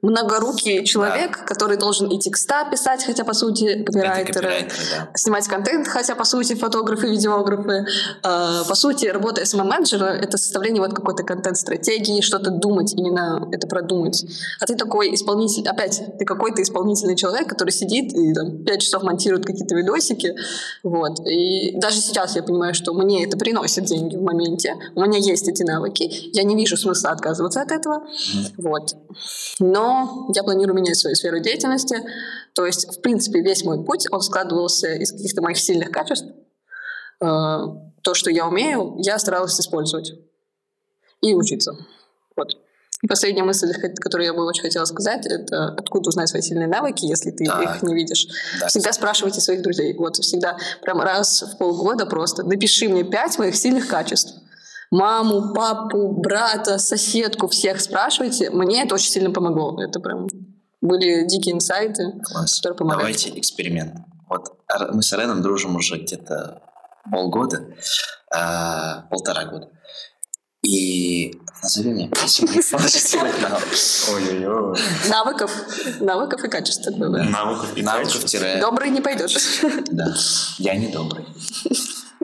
многорукий 0.02 0.84
человек, 0.84 1.38
да. 1.38 1.44
который 1.44 1.76
должен 1.76 2.08
и 2.08 2.18
текста 2.18 2.66
писать, 2.70 3.04
хотя, 3.04 3.24
по 3.24 3.32
сути, 3.32 3.84
копирайтеры, 3.84 4.68
да. 4.68 5.08
снимать 5.14 5.46
контент, 5.46 5.86
хотя, 5.86 6.16
по 6.16 6.24
сути, 6.24 6.54
фотографы, 6.54 7.08
видеографы. 7.08 7.86
Э, 8.24 8.64
по 8.68 8.74
сути, 8.74 9.06
работа 9.06 9.42
SMM-менеджера— 9.42 10.06
это 10.22 10.36
составление 10.36 10.82
вот 10.82 10.92
какой-то 10.92 11.22
контент-стратегии, 11.22 12.20
что-то 12.20 12.50
думать, 12.50 12.94
именно 12.94 13.48
это 13.52 13.68
продумать. 13.68 14.24
А 14.60 14.66
ты 14.66 14.74
такой 14.74 15.14
исполнитель... 15.14 15.68
Опять, 15.68 16.02
ты 16.18 16.24
какой-то 16.24 16.62
исполнительный 16.62 17.14
человек, 17.14 17.48
который 17.48 17.70
сидит 17.70 18.12
и 18.12 18.34
там, 18.34 18.64
5 18.64 18.82
часов 18.82 19.02
монтирует 19.04 19.46
какие-то 19.46 19.76
видосики. 19.76 20.34
Вот. 20.82 21.20
И 21.28 21.78
даже 21.78 22.00
сейчас 22.00 22.34
я 22.34 22.42
понимаю, 22.42 22.74
что 22.74 22.92
мы 22.92 23.03
мне 23.04 23.24
это 23.24 23.36
приносит 23.36 23.84
деньги 23.84 24.16
в 24.16 24.22
моменте, 24.22 24.76
у 24.94 25.02
меня 25.02 25.18
есть 25.18 25.48
эти 25.48 25.62
навыки, 25.62 26.10
я 26.34 26.42
не 26.42 26.56
вижу 26.56 26.76
смысла 26.76 27.10
отказываться 27.10 27.62
от 27.62 27.70
этого, 27.70 28.06
mm-hmm. 28.06 28.52
вот. 28.58 28.94
Но 29.60 30.30
я 30.34 30.42
планирую 30.42 30.74
менять 30.74 30.96
свою 30.96 31.16
сферу 31.16 31.40
деятельности, 31.40 31.98
то 32.54 32.66
есть, 32.66 32.96
в 32.96 33.00
принципе, 33.00 33.40
весь 33.40 33.64
мой 33.64 33.84
путь, 33.84 34.06
он 34.10 34.20
складывался 34.20 34.94
из 34.94 35.12
каких-то 35.12 35.42
моих 35.42 35.58
сильных 35.58 35.90
качеств, 35.90 36.26
э, 37.20 37.24
то, 37.24 38.14
что 38.14 38.30
я 38.30 38.46
умею, 38.46 38.96
я 38.98 39.18
старалась 39.18 39.58
использовать 39.58 40.12
и 41.20 41.34
учиться. 41.34 41.76
Вот. 42.36 42.56
И 43.04 43.06
последняя 43.06 43.42
мысль, 43.42 43.70
которую 44.00 44.26
я 44.26 44.32
бы 44.32 44.46
очень 44.46 44.62
хотела 44.62 44.86
сказать, 44.86 45.26
это 45.26 45.74
откуда 45.76 46.08
узнать 46.08 46.30
свои 46.30 46.40
сильные 46.40 46.68
навыки, 46.68 47.04
если 47.04 47.32
ты 47.32 47.44
так. 47.44 47.76
их 47.76 47.82
не 47.82 47.94
видишь. 47.94 48.26
Да. 48.58 48.68
Всегда 48.68 48.94
спрашивайте 48.94 49.42
своих 49.42 49.60
друзей. 49.60 49.94
Вот 49.98 50.16
всегда, 50.16 50.56
прям 50.80 51.02
раз 51.02 51.42
в 51.42 51.58
полгода 51.58 52.06
просто 52.06 52.44
напиши 52.44 52.88
мне 52.88 53.04
пять 53.04 53.38
моих 53.38 53.56
сильных 53.56 53.88
качеств. 53.88 54.36
Маму, 54.90 55.52
папу, 55.52 56.14
брата, 56.14 56.78
соседку, 56.78 57.46
всех 57.48 57.82
спрашивайте. 57.82 58.48
Мне 58.48 58.84
это 58.84 58.94
очень 58.94 59.10
сильно 59.10 59.30
помогло. 59.30 59.78
Это 59.82 60.00
прям 60.00 60.26
были 60.80 61.26
дикие 61.26 61.56
инсайты, 61.56 62.10
Класс. 62.22 62.56
которые 62.56 62.78
помогали. 62.78 63.00
Давайте 63.00 63.38
эксперимент. 63.38 63.96
Вот 64.30 64.48
мы 64.94 65.02
с 65.02 65.12
Ареном 65.12 65.42
дружим 65.42 65.76
уже 65.76 65.98
где-то 65.98 66.62
полгода, 67.10 67.66
а, 68.34 69.02
полтора 69.10 69.44
года. 69.44 69.68
И 70.64 71.34
назови 71.64 71.90
мне 71.90 72.10
Ой-ой-ой. 74.12 74.78
Навыков. 75.08 75.50
Навыков 76.00 76.44
и 76.44 76.48
качеств. 76.48 76.86
Навыков 76.96 77.68
и 77.76 77.82
Навыков 77.82 78.24
тире. 78.24 78.58
Добрый 78.60 78.90
не 78.90 79.00
пойдешь. 79.00 79.36
Да. 79.90 80.14
Я 80.58 80.74
не 80.76 80.88
добрый. 80.88 81.24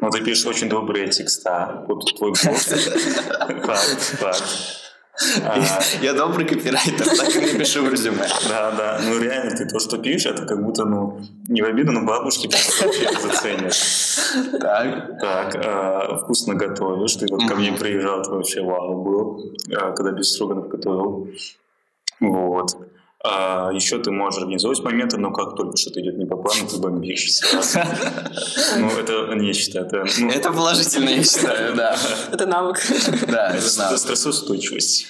Ну, 0.00 0.10
ты 0.10 0.20
пишешь 0.24 0.46
очень 0.46 0.68
добрые 0.68 1.08
текста. 1.08 1.84
Вот 1.88 2.16
твой 2.16 2.32
блог. 2.42 2.58
Факт, 3.66 4.00
факт. 4.18 4.44
А, 5.42 5.58
я 6.02 6.14
добрый 6.14 6.46
копирайтер, 6.46 7.04
так 7.04 7.36
и 7.36 7.40
напишу 7.40 7.84
в 7.84 7.90
резюме. 7.90 8.26
Да, 8.48 8.70
да. 8.70 9.00
Ну 9.02 9.20
реально, 9.20 9.54
ты 9.56 9.66
то, 9.66 9.78
что 9.78 9.98
пишешь, 9.98 10.32
это 10.32 10.46
как 10.46 10.62
будто, 10.62 10.84
ну, 10.84 11.20
не 11.48 11.62
в 11.62 11.66
обиду, 11.66 11.92
но 11.92 12.04
бабушки 12.04 12.48
заценят. 12.48 13.74
Так. 14.60 15.20
Так, 15.20 15.56
а, 15.56 16.16
вкусно 16.16 16.54
готовишь. 16.54 17.16
Ты 17.16 17.26
вот 17.30 17.46
ко 17.46 17.54
мне 17.54 17.72
приезжал, 17.72 18.22
ты 18.22 18.30
вообще 18.30 18.62
вау 18.62 19.02
был, 19.02 19.54
а, 19.76 19.92
когда 19.92 20.12
без 20.12 20.32
строганов 20.32 20.68
готовил. 20.68 21.28
Вот. 22.20 22.76
А 23.22 23.70
еще 23.72 23.98
ты 23.98 24.10
можешь 24.10 24.40
организовать 24.40 24.80
моменты, 24.80 25.18
но 25.18 25.30
как 25.30 25.54
только 25.54 25.76
что-то 25.76 26.00
идет 26.00 26.16
не 26.16 26.24
по 26.24 26.36
плану, 26.36 26.66
ты 26.66 26.78
бомбишь 26.78 27.34
сразу. 27.34 27.80
Ну, 28.78 28.88
это 28.88 29.34
не 29.34 29.52
считаю. 29.52 29.84
Это, 29.86 30.04
ну... 30.18 30.30
это 30.30 30.50
положительно, 30.50 31.10
я 31.10 31.22
считаю, 31.22 31.74
да. 31.74 31.98
Это 32.32 32.46
навык. 32.46 32.78
Да, 33.28 33.50
это 33.50 33.78
навык. 33.78 33.98
Стрессоустойчивость. 33.98 35.08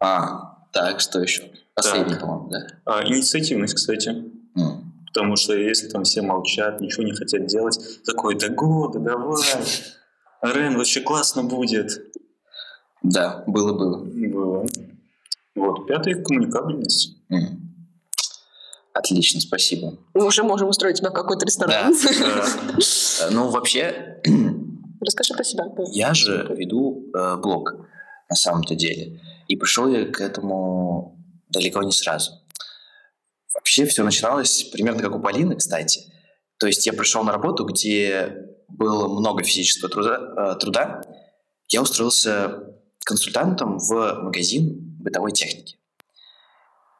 А, 0.00 0.58
так, 0.72 1.00
что 1.00 1.20
еще? 1.20 1.50
Последний, 1.74 2.16
по-моему, 2.16 2.50
да. 2.50 2.66
А, 2.84 3.06
инициативность, 3.06 3.74
кстати. 3.74 4.10
Mm. 4.54 4.82
Потому 5.06 5.36
что 5.36 5.54
если 5.54 5.88
там 5.88 6.04
все 6.04 6.20
молчат, 6.20 6.80
ничего 6.82 7.04
не 7.04 7.14
хотят 7.14 7.46
делать, 7.46 7.78
такой, 8.04 8.34
да 8.34 8.48
года, 8.50 8.98
давай. 8.98 9.42
Рен, 10.42 10.76
вообще 10.76 11.00
классно 11.00 11.42
будет. 11.42 12.12
Да, 13.02 13.44
было-было. 13.46 14.04
Было. 14.04 14.66
Вот, 15.56 15.86
пятый– 15.86 16.22
коммуникабельность. 16.24 17.16
Mm. 17.32 17.66
Отлично, 18.92 19.40
спасибо. 19.40 19.98
Мы 20.14 20.26
уже 20.26 20.42
можем 20.42 20.68
устроить 20.68 20.98
тебя 20.98 21.10
в 21.10 21.14
какой-то 21.14 21.44
ресторан. 21.44 21.92
Да. 21.92 23.28
Ну, 23.30 23.48
вообще... 23.48 24.20
Расскажи 25.00 25.34
про 25.34 25.44
себя. 25.44 25.64
Я 25.92 26.14
же 26.14 26.46
веду 26.56 27.10
э, 27.14 27.36
блог 27.36 27.74
на 28.28 28.36
самом-то 28.36 28.74
деле. 28.74 29.20
И 29.48 29.56
пришел 29.56 29.88
я 29.88 30.06
к 30.06 30.20
этому 30.20 31.18
далеко 31.50 31.82
не 31.82 31.92
сразу. 31.92 32.32
Вообще 33.54 33.84
все 33.86 34.02
начиналось 34.02 34.64
примерно 34.64 35.02
как 35.02 35.14
у 35.14 35.20
Полины, 35.20 35.56
кстати. 35.56 36.00
То 36.58 36.66
есть 36.66 36.86
я 36.86 36.92
пришел 36.92 37.22
на 37.22 37.32
работу, 37.32 37.64
где 37.64 38.48
было 38.68 39.08
много 39.08 39.42
физического 39.42 39.90
труда. 39.90 40.18
Э, 40.36 40.58
труда. 40.58 41.02
Я 41.68 41.82
устроился 41.82 42.64
консультантом 43.04 43.78
в 43.78 44.20
магазин 44.22 44.85
бытовой 45.06 45.32
техники. 45.32 45.76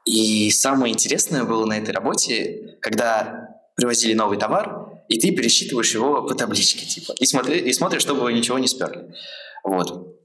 И 0.07 0.51
самое 0.53 0.95
интересное 0.95 1.45
было 1.45 1.67
на 1.67 1.79
этой 1.79 1.91
работе, 1.91 2.79
когда 2.81 3.49
привозили 3.75 4.15
новый 4.15 4.39
товар, 4.39 5.03
и 5.09 5.19
ты 5.19 5.33
пересчитываешь 5.33 5.93
его 5.93 6.23
по 6.23 6.35
табличке, 6.35 6.87
типа, 6.87 7.13
и, 7.19 7.27
смотри, 7.27 7.59
и 7.59 7.73
смотришь, 7.73 8.03
чтобы 8.03 8.33
ничего 8.33 8.59
не 8.59 8.69
сперли. 8.69 9.13
Вот. 9.65 10.17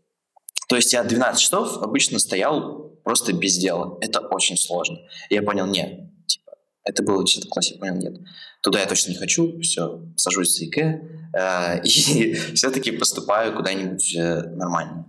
То 0.70 0.76
есть 0.76 0.94
я 0.94 1.04
12 1.04 1.42
часов 1.42 1.82
обычно 1.82 2.20
стоял 2.20 2.92
просто 3.04 3.34
без 3.34 3.58
дела. 3.58 3.98
Это 4.02 4.20
очень 4.20 4.56
сложно. 4.56 5.00
И 5.30 5.36
я 5.36 5.42
понял, 5.42 5.66
нет, 5.66 6.00
типа, 6.28 6.52
это 6.84 7.04
было 7.04 7.26
10 7.26 7.50
классе, 7.50 7.76
понял, 7.76 7.96
нет. 7.96 8.14
Туда 8.62 8.80
я 8.80 8.86
точно 8.86 9.12
не 9.12 9.18
хочу, 9.18 9.60
все, 9.62 10.02
сажусь 10.16 10.56
за 10.56 10.66
ИК, 10.66 10.78
э, 10.78 11.82
и 11.84 12.34
все-таки 12.54 12.92
поступаю 12.92 13.56
куда-нибудь 13.56 14.16
э, 14.16 14.44
нормальное 14.56 15.06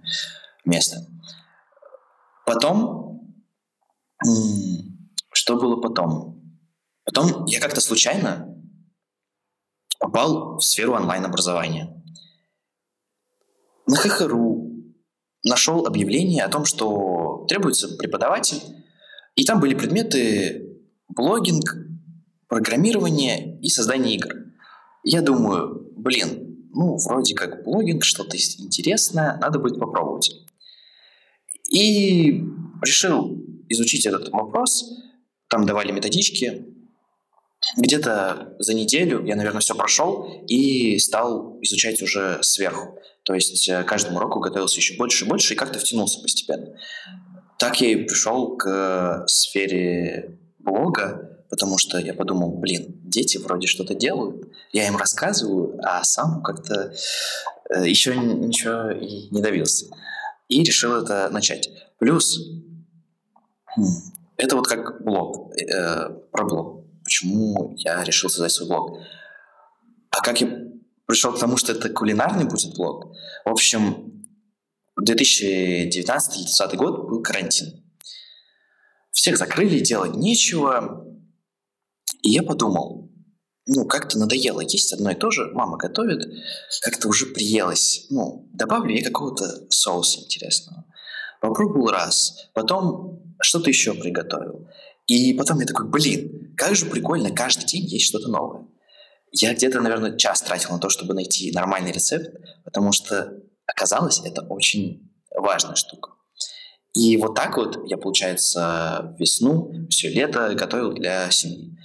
место. 0.65 1.07
Потом, 2.53 3.35
что 5.33 5.57
было 5.57 5.81
потом? 5.81 6.43
Потом 7.05 7.47
я 7.47 7.61
как-то 7.61 7.81
случайно 7.81 8.55
попал 9.99 10.59
в 10.59 10.61
сферу 10.61 10.93
онлайн-образования. 10.93 12.03
На 13.87 13.97
ХХРУ 13.97 14.71
нашел 15.45 15.87
объявление 15.87 16.45
о 16.45 16.51
том, 16.51 16.67
что 16.67 17.47
требуется 17.49 17.97
преподаватель, 17.97 18.61
и 19.35 19.45
там 19.47 19.59
были 19.59 19.75
предметы 19.75 20.79
блогинг, 21.09 21.75
программирование 22.49 23.59
и 23.61 23.71
создание 23.71 24.17
игр. 24.17 24.35
Я 25.05 25.23
думаю, 25.23 25.91
блин, 25.97 26.69
ну, 26.75 26.99
вроде 26.99 27.35
как 27.35 27.65
блогинг, 27.65 28.05
что-то 28.05 28.37
интересное, 28.37 29.39
надо 29.39 29.59
будет 29.59 29.81
попробовать. 29.81 30.31
И 31.73 32.45
решил 32.83 33.39
изучить 33.69 34.07
этот 34.07 34.29
вопрос. 34.29 34.85
Там 35.49 35.67
давали 35.67 35.93
методички. 35.93 36.67
Где-то 37.77 38.55
за 38.59 38.75
неделю 38.75 39.25
я, 39.25 39.37
наверное, 39.37 39.61
все 39.61 39.75
прошел 39.75 40.45
и 40.47 40.99
стал 40.99 41.59
изучать 41.63 42.03
уже 42.03 42.39
сверху. 42.43 42.99
То 43.25 43.35
есть 43.35 43.69
э, 43.69 43.85
каждому 43.85 44.17
уроку 44.17 44.41
готовился 44.41 44.79
еще 44.79 44.97
больше 44.97 45.25
и 45.25 45.29
больше 45.29 45.55
и 45.55 45.57
как-то 45.57 45.79
втянулся 45.79 46.21
постепенно. 46.21 46.75
Так 47.59 47.81
я 47.81 47.93
и 47.93 47.97
пришел 47.97 48.57
к 48.57 49.25
сфере 49.29 50.39
блога, 50.59 51.45
потому 51.49 51.79
что 51.79 51.99
я 51.99 52.15
подумал, 52.15 52.51
блин, 52.59 53.01
дети 53.05 53.39
вроде 53.39 53.69
что-то 53.69 53.95
делают, 53.95 54.49
я 54.73 54.89
им 54.89 54.97
рассказываю, 54.97 55.79
а 55.85 56.03
сам 56.03 56.43
как-то 56.43 56.93
э, 57.71 57.89
еще 57.89 58.17
ничего 58.17 58.91
и 58.91 59.29
не 59.31 59.41
добился. 59.41 59.87
И 60.53 60.63
решил 60.63 60.93
это 60.97 61.31
начать. 61.31 61.71
Плюс, 61.99 62.39
хм, 63.75 63.87
это 64.37 64.55
вот 64.55 64.67
как 64.67 65.03
блог, 65.03 65.51
э, 65.57 66.11
про 66.31 66.45
блог. 66.45 66.85
Почему 67.03 67.75
я 67.79 68.05
решил 68.05 68.29
создать 68.29 68.53
свой 68.53 68.69
блог? 68.69 68.99
А 70.11 70.21
как 70.21 70.43
я 70.43 70.49
пришел 71.07 71.33
к 71.33 71.39
тому, 71.39 71.57
что 71.57 71.73
это 71.73 71.89
кулинарный 71.89 72.45
будет 72.45 72.77
блог? 72.77 73.17
В 73.47 73.49
общем, 73.49 74.27
2019-2020 75.01 76.77
год 76.77 77.09
был 77.09 77.23
карантин. 77.23 77.83
Всех 79.11 79.39
закрыли, 79.39 79.81
делать 79.81 80.17
нечего. 80.17 81.07
И 82.21 82.31
я 82.31 82.43
подумал, 82.43 83.11
ну, 83.67 83.87
как-то 83.87 84.19
надоело 84.19 84.61
есть 84.61 84.93
одно 84.93 85.11
и 85.11 85.15
то 85.15 85.31
же, 85.31 85.51
мама 85.53 85.77
готовит, 85.77 86.27
как-то 86.83 87.09
уже 87.09 87.27
приелось. 87.27 88.07
Ну, 88.11 88.49
добавлю 88.53 88.95
я 88.95 89.05
какого-то 89.05 89.67
соуса 89.71 90.21
интересного. 90.21 90.85
Попробовал 91.41 91.89
раз, 91.89 92.49
потом 92.55 93.35
что-то 93.41 93.71
еще 93.71 93.95
приготовил. 93.95 94.69
И 95.07 95.35
потом 95.35 95.61
я 95.61 95.67
такой, 95.67 95.89
блин, 95.89 96.55
как 96.57 96.75
же 96.75 96.87
прикольно, 96.87 97.31
каждый 97.31 97.67
день 97.67 97.85
есть 97.85 98.07
что-то 98.07 98.29
новое. 98.29 98.67
Я 99.33 99.55
где-то, 99.55 99.81
наверное, 99.81 100.17
час 100.17 100.43
тратил 100.43 100.71
на 100.71 100.79
то, 100.79 100.89
чтобы 100.89 101.15
найти 101.15 101.53
нормальный 101.53 101.93
рецепт, 101.93 102.31
потому 102.65 102.93
что 102.93 103.33
оказалось, 103.67 104.21
это 104.25 104.43
очень 104.43 105.11
важная 105.35 105.75
штука. 105.75 106.11
И 106.95 107.17
вот 107.17 107.35
так 107.35 107.57
вот 107.57 107.79
я, 107.87 107.97
получается, 107.97 109.17
весну, 109.19 109.73
все 109.89 110.11
лето 110.11 110.55
готовил 110.55 110.93
для 110.93 111.31
семьи. 111.31 111.77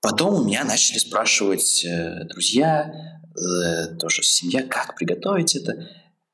Потом 0.00 0.34
у 0.34 0.44
меня 0.44 0.64
начали 0.64 0.98
спрашивать 0.98 1.84
э, 1.84 2.24
друзья, 2.24 2.90
э, 3.36 3.96
тоже 3.96 4.22
семья, 4.22 4.62
как 4.62 4.96
приготовить 4.96 5.54
это. 5.56 5.88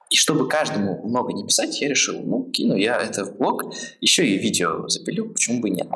И 0.09 0.15
чтобы 0.17 0.49
каждому 0.49 1.05
много 1.05 1.33
не 1.33 1.45
писать, 1.45 1.81
я 1.81 1.89
решил, 1.89 2.23
ну, 2.23 2.49
кину 2.51 2.77
я 2.77 3.01
это 3.01 3.25
в 3.25 3.37
блог, 3.37 3.75
еще 4.01 4.25
и 4.25 4.39
видео 4.39 4.87
запилю, 4.87 5.31
почему 5.33 5.61
бы 5.61 5.71
нет. 5.71 5.89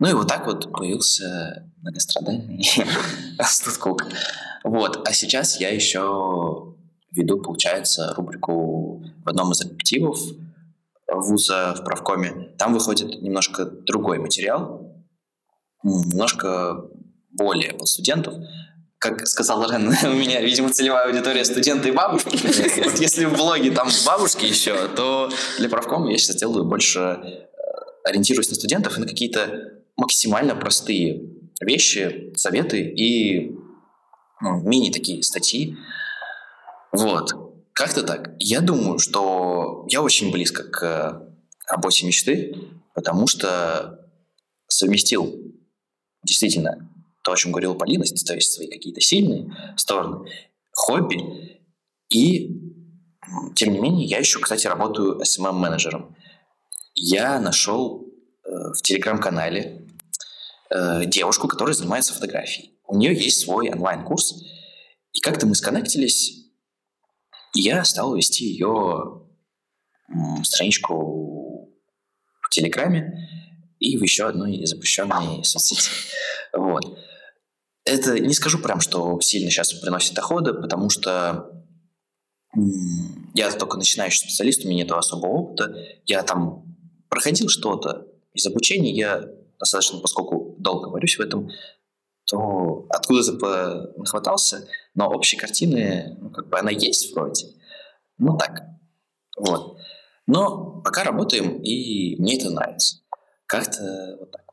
Ну 0.00 0.08
и 0.08 0.12
вот 0.12 0.26
так 0.26 0.46
вот 0.46 0.72
появился 0.72 1.70
многострадальный 1.80 2.64
Студкук. 3.44 4.06
Вот, 4.64 5.06
а 5.06 5.12
сейчас 5.12 5.60
я 5.60 5.68
еще 5.68 6.74
веду, 7.12 7.40
получается, 7.40 8.12
рубрику 8.16 9.04
в 9.24 9.28
одном 9.28 9.52
из 9.52 9.60
активов 9.60 10.18
вуза 11.06 11.74
в 11.78 11.84
правкоме. 11.84 12.54
Там 12.58 12.72
выходит 12.72 13.22
немножко 13.22 13.66
другой 13.66 14.18
материал, 14.18 14.90
немножко 15.84 16.88
более 17.34 17.72
под 17.72 17.88
студентов, 17.88 18.34
как 18.98 19.26
сказал 19.26 19.70
Рен, 19.70 19.88
у 20.04 20.14
меня, 20.14 20.40
видимо, 20.40 20.70
целевая 20.70 21.06
аудитория 21.08 21.44
студенты 21.44 21.90
и 21.90 21.92
бабушки. 21.92 22.36
Вот 22.84 22.98
если 22.98 23.26
в 23.26 23.36
блоге 23.36 23.70
там 23.70 23.88
бабушки 24.06 24.46
еще, 24.46 24.88
то 24.88 25.30
для 25.58 25.68
правкома 25.68 26.10
я 26.10 26.16
сейчас 26.16 26.36
делаю 26.36 26.64
больше 26.64 27.00
э, 27.00 27.24
ориентируюсь 28.04 28.48
на 28.48 28.54
студентов 28.54 28.96
и 28.96 29.00
на 29.00 29.06
какие-то 29.06 29.72
максимально 29.96 30.56
простые 30.56 31.22
вещи, 31.60 32.32
советы 32.34 32.80
и 32.80 33.54
ну, 34.40 34.60
мини 34.62 34.90
такие 34.90 35.22
статьи. 35.22 35.76
Вот. 36.92 37.34
Как-то 37.74 38.02
так. 38.04 38.30
Я 38.38 38.60
думаю, 38.60 38.98
что 38.98 39.84
я 39.88 40.00
очень 40.00 40.30
близко 40.30 40.62
к 40.62 41.28
работе 41.68 42.06
мечты, 42.06 42.54
потому 42.94 43.26
что 43.26 44.00
совместил 44.68 45.34
действительно 46.24 46.90
то, 47.24 47.32
о 47.32 47.36
чем 47.36 47.52
говорила 47.52 47.74
Полина, 47.74 48.04
то 48.04 48.34
есть 48.34 48.52
свои 48.52 48.68
какие-то 48.68 49.00
сильные 49.00 49.50
стороны, 49.76 50.30
хобби. 50.70 51.62
И, 52.10 52.50
тем 53.56 53.72
не 53.72 53.78
менее, 53.80 54.06
я 54.06 54.18
еще, 54.18 54.38
кстати, 54.38 54.66
работаю 54.66 55.20
SMM-менеджером. 55.20 56.14
Я 56.94 57.40
нашел 57.40 58.06
э, 58.44 58.50
в 58.50 58.82
телеграм-канале 58.82 59.88
э, 60.70 61.06
девушку, 61.06 61.48
которая 61.48 61.74
занимается 61.74 62.12
фотографией. 62.12 62.78
У 62.86 62.96
нее 62.96 63.14
есть 63.14 63.40
свой 63.40 63.70
онлайн-курс. 63.70 64.44
И 65.12 65.20
как-то 65.20 65.46
мы 65.46 65.54
сконнектились, 65.54 66.44
и 67.54 67.60
я 67.62 67.84
стал 67.84 68.14
вести 68.16 68.44
ее 68.44 69.22
страничку 70.42 71.70
в 72.42 72.50
Телеграме 72.50 73.28
и 73.78 73.96
в 73.96 74.02
еще 74.02 74.26
одной 74.26 74.66
запрещенной 74.66 75.42
соцсети. 75.44 75.90
Вот. 76.52 76.98
Это 77.84 78.18
не 78.18 78.32
скажу 78.32 78.58
прям, 78.58 78.80
что 78.80 79.20
сильно 79.20 79.50
сейчас 79.50 79.72
приносит 79.74 80.14
доходы, 80.14 80.54
потому 80.54 80.88
что 80.88 81.50
я 83.34 83.50
только 83.52 83.76
начинающий 83.76 84.20
специалист, 84.20 84.64
у 84.64 84.68
меня 84.68 84.84
нет 84.84 84.92
особого 84.92 85.30
опыта. 85.30 85.76
Я 86.06 86.22
там 86.22 86.76
проходил 87.08 87.48
что-то 87.48 88.06
из 88.32 88.46
обучения, 88.46 88.92
я 88.92 89.28
достаточно, 89.58 89.98
поскольку 90.00 90.56
долго 90.58 90.88
варюсь 90.88 91.18
в 91.18 91.20
этом, 91.20 91.50
то 92.26 92.86
откуда-то 92.88 93.92
нахватался, 93.96 94.66
но 94.94 95.10
общей 95.10 95.36
картины, 95.36 96.16
ну, 96.20 96.30
как 96.30 96.48
бы 96.48 96.58
она 96.58 96.70
есть 96.70 97.14
вроде. 97.14 97.48
Ну 98.18 98.38
так, 98.38 98.62
вот. 99.36 99.76
Но 100.26 100.80
пока 100.80 101.04
работаем, 101.04 101.60
и 101.60 102.16
мне 102.20 102.38
это 102.38 102.50
нравится. 102.50 103.00
Как-то 103.46 104.16
вот 104.20 104.30
так. 104.30 104.44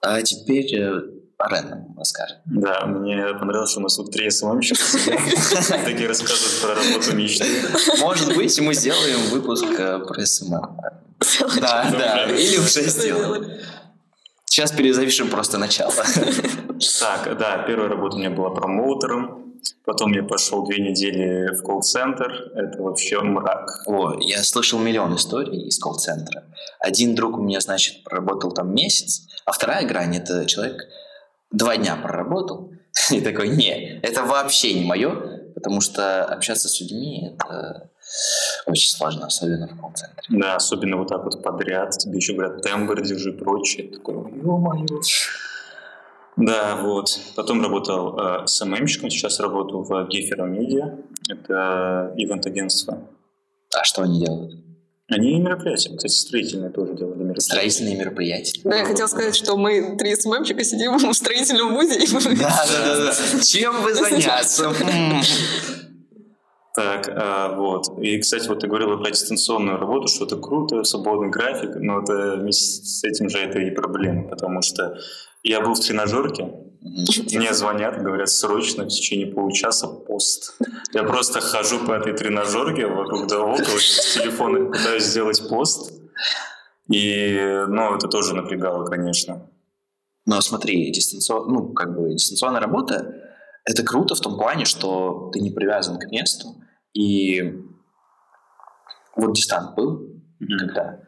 А 0.00 0.22
теперь 0.22 1.27
Рен 1.46 1.70
нам 1.70 1.94
расскажет. 1.96 2.38
Да, 2.46 2.84
мне 2.86 3.32
понравилось, 3.34 3.70
что 3.70 3.80
у 3.80 3.82
нас 3.84 3.96
тут 3.96 4.10
три 4.10 4.28
СММщика 4.28 4.80
такие 5.84 6.08
рассказывают 6.08 6.60
про 6.62 6.74
работу 6.74 7.14
мечты. 7.14 7.46
Может 8.00 8.34
быть, 8.34 8.60
мы 8.60 8.74
сделаем 8.74 9.30
выпуск 9.30 9.66
э, 9.78 10.00
про 10.00 10.26
СММ. 10.26 10.80
Да, 11.60 11.90
да, 11.92 12.24
или 12.24 12.58
уже 12.58 12.82
сделали. 12.88 13.60
Сейчас 14.46 14.72
перезапишем 14.72 15.28
просто 15.28 15.58
начало. 15.58 15.92
Так, 17.00 17.38
да, 17.38 17.64
первая 17.66 17.88
работа 17.88 18.16
у 18.16 18.18
меня 18.18 18.30
была 18.30 18.50
промоутером. 18.50 19.54
Потом 19.84 20.12
я 20.12 20.22
пошел 20.22 20.64
две 20.66 20.78
недели 20.80 21.54
в 21.54 21.62
колл-центр. 21.62 22.50
Это 22.54 22.82
вообще 22.82 23.20
мрак. 23.20 23.82
О, 23.86 24.14
я 24.20 24.42
слышал 24.42 24.78
миллион 24.78 25.14
историй 25.14 25.66
из 25.68 25.78
колл-центра. 25.78 26.44
Один 26.80 27.14
друг 27.14 27.38
у 27.38 27.42
меня, 27.42 27.60
значит, 27.60 28.02
проработал 28.04 28.52
там 28.52 28.74
месяц, 28.74 29.28
а 29.44 29.52
вторая 29.52 29.86
грань— 29.86 30.16
это 30.18 30.46
человек 30.46 30.88
два 31.50 31.76
дня 31.76 31.96
проработал, 31.96 32.72
и 33.10 33.20
такой, 33.20 33.48
не, 33.48 34.00
это 34.00 34.22
вообще 34.24 34.74
не 34.74 34.84
мое, 34.84 35.52
потому 35.54 35.80
что 35.80 36.24
общаться 36.24 36.68
с 36.68 36.80
людьми— 36.80 37.30
это 37.34 37.90
очень 38.66 38.90
сложно, 38.90 39.26
особенно 39.26 39.68
в 39.68 39.78
колл-центре. 39.80 40.24
Да, 40.28 40.56
особенно 40.56 40.96
вот 40.96 41.08
так 41.08 41.24
вот 41.24 41.42
подряд, 41.42 41.90
тебе 41.98 42.16
еще 42.16 42.34
говорят 42.34 42.62
тембр, 42.62 43.00
держи 43.02 43.32
прочее, 43.32 43.88
такой, 43.88 44.14
ё-моё. 44.14 44.86
Да, 46.36 46.76
вот. 46.76 47.18
Потом 47.34 47.60
работал 47.60 48.16
э, 48.16 48.46
СММщиком, 48.46 49.10
сейчас 49.10 49.40
работаю 49.40 49.82
в 49.82 50.06
Гефера 50.06 50.44
Медиа. 50.44 50.96
Это 51.28 52.12
ивент-агентство. 52.16 53.08
А 53.74 53.82
что 53.82 54.02
они 54.02 54.24
делают? 54.24 54.67
Они 55.10 55.40
мероприятия, 55.40 55.96
кстати, 55.96 56.12
строительные 56.12 56.70
тоже 56.70 56.92
делали 56.92 57.16
мероприятия. 57.16 57.40
Строительные 57.40 57.96
мероприятия. 57.96 58.60
Да, 58.64 58.76
я 58.76 58.84
хотела 58.84 59.06
сказать, 59.06 59.34
что 59.34 59.56
мы 59.56 59.96
три 59.96 60.14
СММщика 60.14 60.62
сидим 60.62 60.98
в 60.98 61.14
строительном 61.14 61.74
вузе. 61.74 61.98
Да, 62.36 62.66
да, 62.70 63.06
да. 63.06 63.42
Чем 63.42 63.82
вы 63.82 63.94
заняться? 63.94 64.70
Так, 66.74 67.08
а, 67.08 67.56
вот. 67.56 67.98
И, 68.00 68.20
кстати, 68.20 68.46
вот 68.46 68.60
ты 68.60 68.68
говорила 68.68 68.96
про 68.98 69.10
дистанционную 69.10 69.78
работу, 69.78 70.08
что 70.08 70.26
это 70.26 70.36
круто, 70.36 70.84
свободный 70.84 71.30
график, 71.30 71.70
но 71.76 72.02
это, 72.02 72.36
вместе 72.36 72.84
с 72.84 73.02
этим 73.02 73.30
же 73.30 73.38
это 73.38 73.58
и 73.58 73.70
проблема, 73.70 74.28
потому 74.28 74.62
что 74.62 74.96
я 75.42 75.60
был 75.60 75.74
в 75.74 75.80
тренажерке, 75.80 76.52
мне 76.80 77.52
звонят, 77.54 78.02
говорят, 78.02 78.28
срочно, 78.28 78.84
в 78.84 78.88
течение 78.88 79.26
получаса 79.26 79.88
пост. 79.88 80.56
Я 80.92 81.02
просто 81.02 81.40
хожу 81.40 81.84
по 81.84 81.92
этой 81.92 82.12
тренажерке 82.12 82.86
вокруг 82.86 83.26
да 83.26 83.40
около, 83.40 83.78
с 83.78 84.14
телефона 84.14 84.66
пытаюсь 84.70 85.04
сделать 85.04 85.48
пост. 85.48 85.92
И, 86.90 87.64
ну, 87.68 87.96
это 87.96 88.08
тоже 88.08 88.34
напрягало, 88.34 88.86
конечно. 88.86 89.50
Но 90.24 90.40
смотри, 90.40 90.90
дистанцион... 90.92 91.52
ну, 91.52 91.72
как 91.72 91.94
бы 91.94 92.14
дистанционная 92.14 92.60
работа— 92.60 93.14
это 93.64 93.82
круто 93.82 94.14
в 94.14 94.20
том 94.20 94.36
плане, 94.36 94.64
что 94.64 95.30
ты 95.32 95.40
не 95.40 95.50
привязан 95.50 95.98
к 95.98 96.10
месту, 96.10 96.62
и 96.94 97.54
вот 99.16 99.34
дистант 99.34 99.74
был, 99.74 100.02
mm-hmm. 100.40 100.58
когда, 100.58 101.00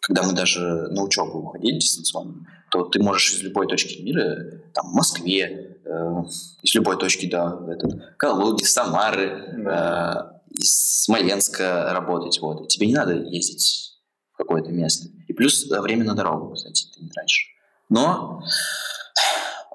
когда 0.00 0.22
мы 0.22 0.34
даже 0.34 0.60
на 0.60 1.02
учебу 1.02 1.38
уходили 1.38 1.78
дистанционно, 1.78 2.46
то 2.72 2.84
ты 2.84 3.02
можешь 3.02 3.34
из 3.34 3.42
любой 3.42 3.68
точки 3.68 4.00
мира, 4.00 4.62
там, 4.72 4.90
в 4.90 4.94
Москве, 4.94 5.76
э, 5.84 6.22
из 6.62 6.74
любой 6.74 6.98
точки, 6.98 7.26
да, 7.26 7.60
этот, 7.68 8.16
Калуги, 8.16 8.62
Самары, 8.62 9.28
э, 9.28 10.14
из 10.48 11.02
Смоленска 11.04 11.90
работать, 11.92 12.40
вот. 12.40 12.64
И 12.64 12.68
тебе 12.68 12.86
не 12.86 12.94
надо 12.94 13.12
ездить 13.12 14.00
в 14.32 14.38
какое-то 14.38 14.70
место. 14.72 15.08
И 15.28 15.34
плюс 15.34 15.66
время 15.68 16.04
на 16.04 16.14
дорогу, 16.14 16.54
кстати, 16.54 16.86
ты 16.94 17.02
не 17.02 17.10
тратишь. 17.10 17.48
Но 17.90 18.42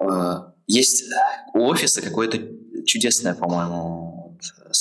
э, 0.00 0.34
есть 0.66 1.04
у 1.54 1.66
офиса 1.66 2.02
какое-то 2.02 2.38
чудесное, 2.84 3.36
по-моему, 3.36 4.17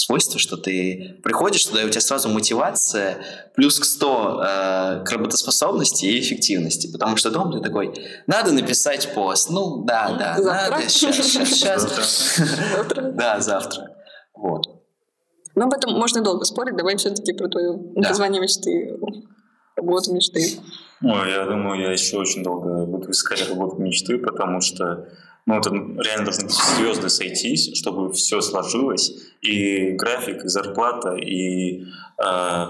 свойство, 0.07 0.39
что 0.39 0.55
ты 0.55 1.19
приходишь 1.21 1.65
туда, 1.65 1.81
и 1.81 1.85
у 1.85 1.89
тебя 1.89 1.99
сразу 1.99 2.29
мотивация 2.29 3.17
плюс 3.55 3.77
к 3.77 3.83
100 3.83 4.41
э, 4.41 5.03
к 5.03 5.11
работоспособности 5.11 6.05
и 6.05 6.19
эффективности. 6.19 6.89
Потому 6.91 7.17
что 7.17 7.29
дома 7.29 7.51
ты 7.51 7.59
такой, 7.59 7.93
надо 8.25 8.53
написать 8.53 9.13
пост. 9.13 9.49
Ну, 9.49 9.83
да, 9.83 10.15
да, 10.17 10.41
завтра? 10.41 10.71
надо, 10.71 10.89
сейчас, 10.89 11.15
сейчас, 11.15 11.49
сейчас. 11.49 12.37
Завтра. 12.75 13.11
Да, 13.17 13.39
завтра. 13.41 13.95
Вот. 14.33 14.63
Но 15.55 15.65
об 15.65 15.73
этом 15.73 15.93
можно 15.93 16.21
долго 16.21 16.45
спорить. 16.45 16.77
Давай 16.77 16.95
все-таки 16.95 17.33
про 17.33 17.49
твою 17.49 17.91
да. 17.95 18.09
название 18.09 18.41
мечты, 18.41 18.97
работу 19.75 20.13
мечты. 20.13 20.59
Ой, 21.03 21.31
я 21.31 21.45
думаю, 21.45 21.81
я 21.81 21.91
еще 21.91 22.17
очень 22.17 22.43
долго 22.43 22.85
буду 22.85 23.11
искать 23.11 23.49
работу 23.49 23.75
мечты, 23.81 24.17
потому 24.19 24.61
что 24.61 25.09
ну, 25.47 25.57
это 25.57 25.69
реально 25.69 26.25
должны 26.25 26.49
звезды 26.49 27.09
сойтись, 27.09 27.75
чтобы 27.77 28.11
все 28.11 28.41
сложилось, 28.41 29.13
и 29.41 29.91
график, 29.91 30.43
и 30.43 30.49
зарплата, 30.49 31.15
и 31.15 31.85
э, 32.21 32.65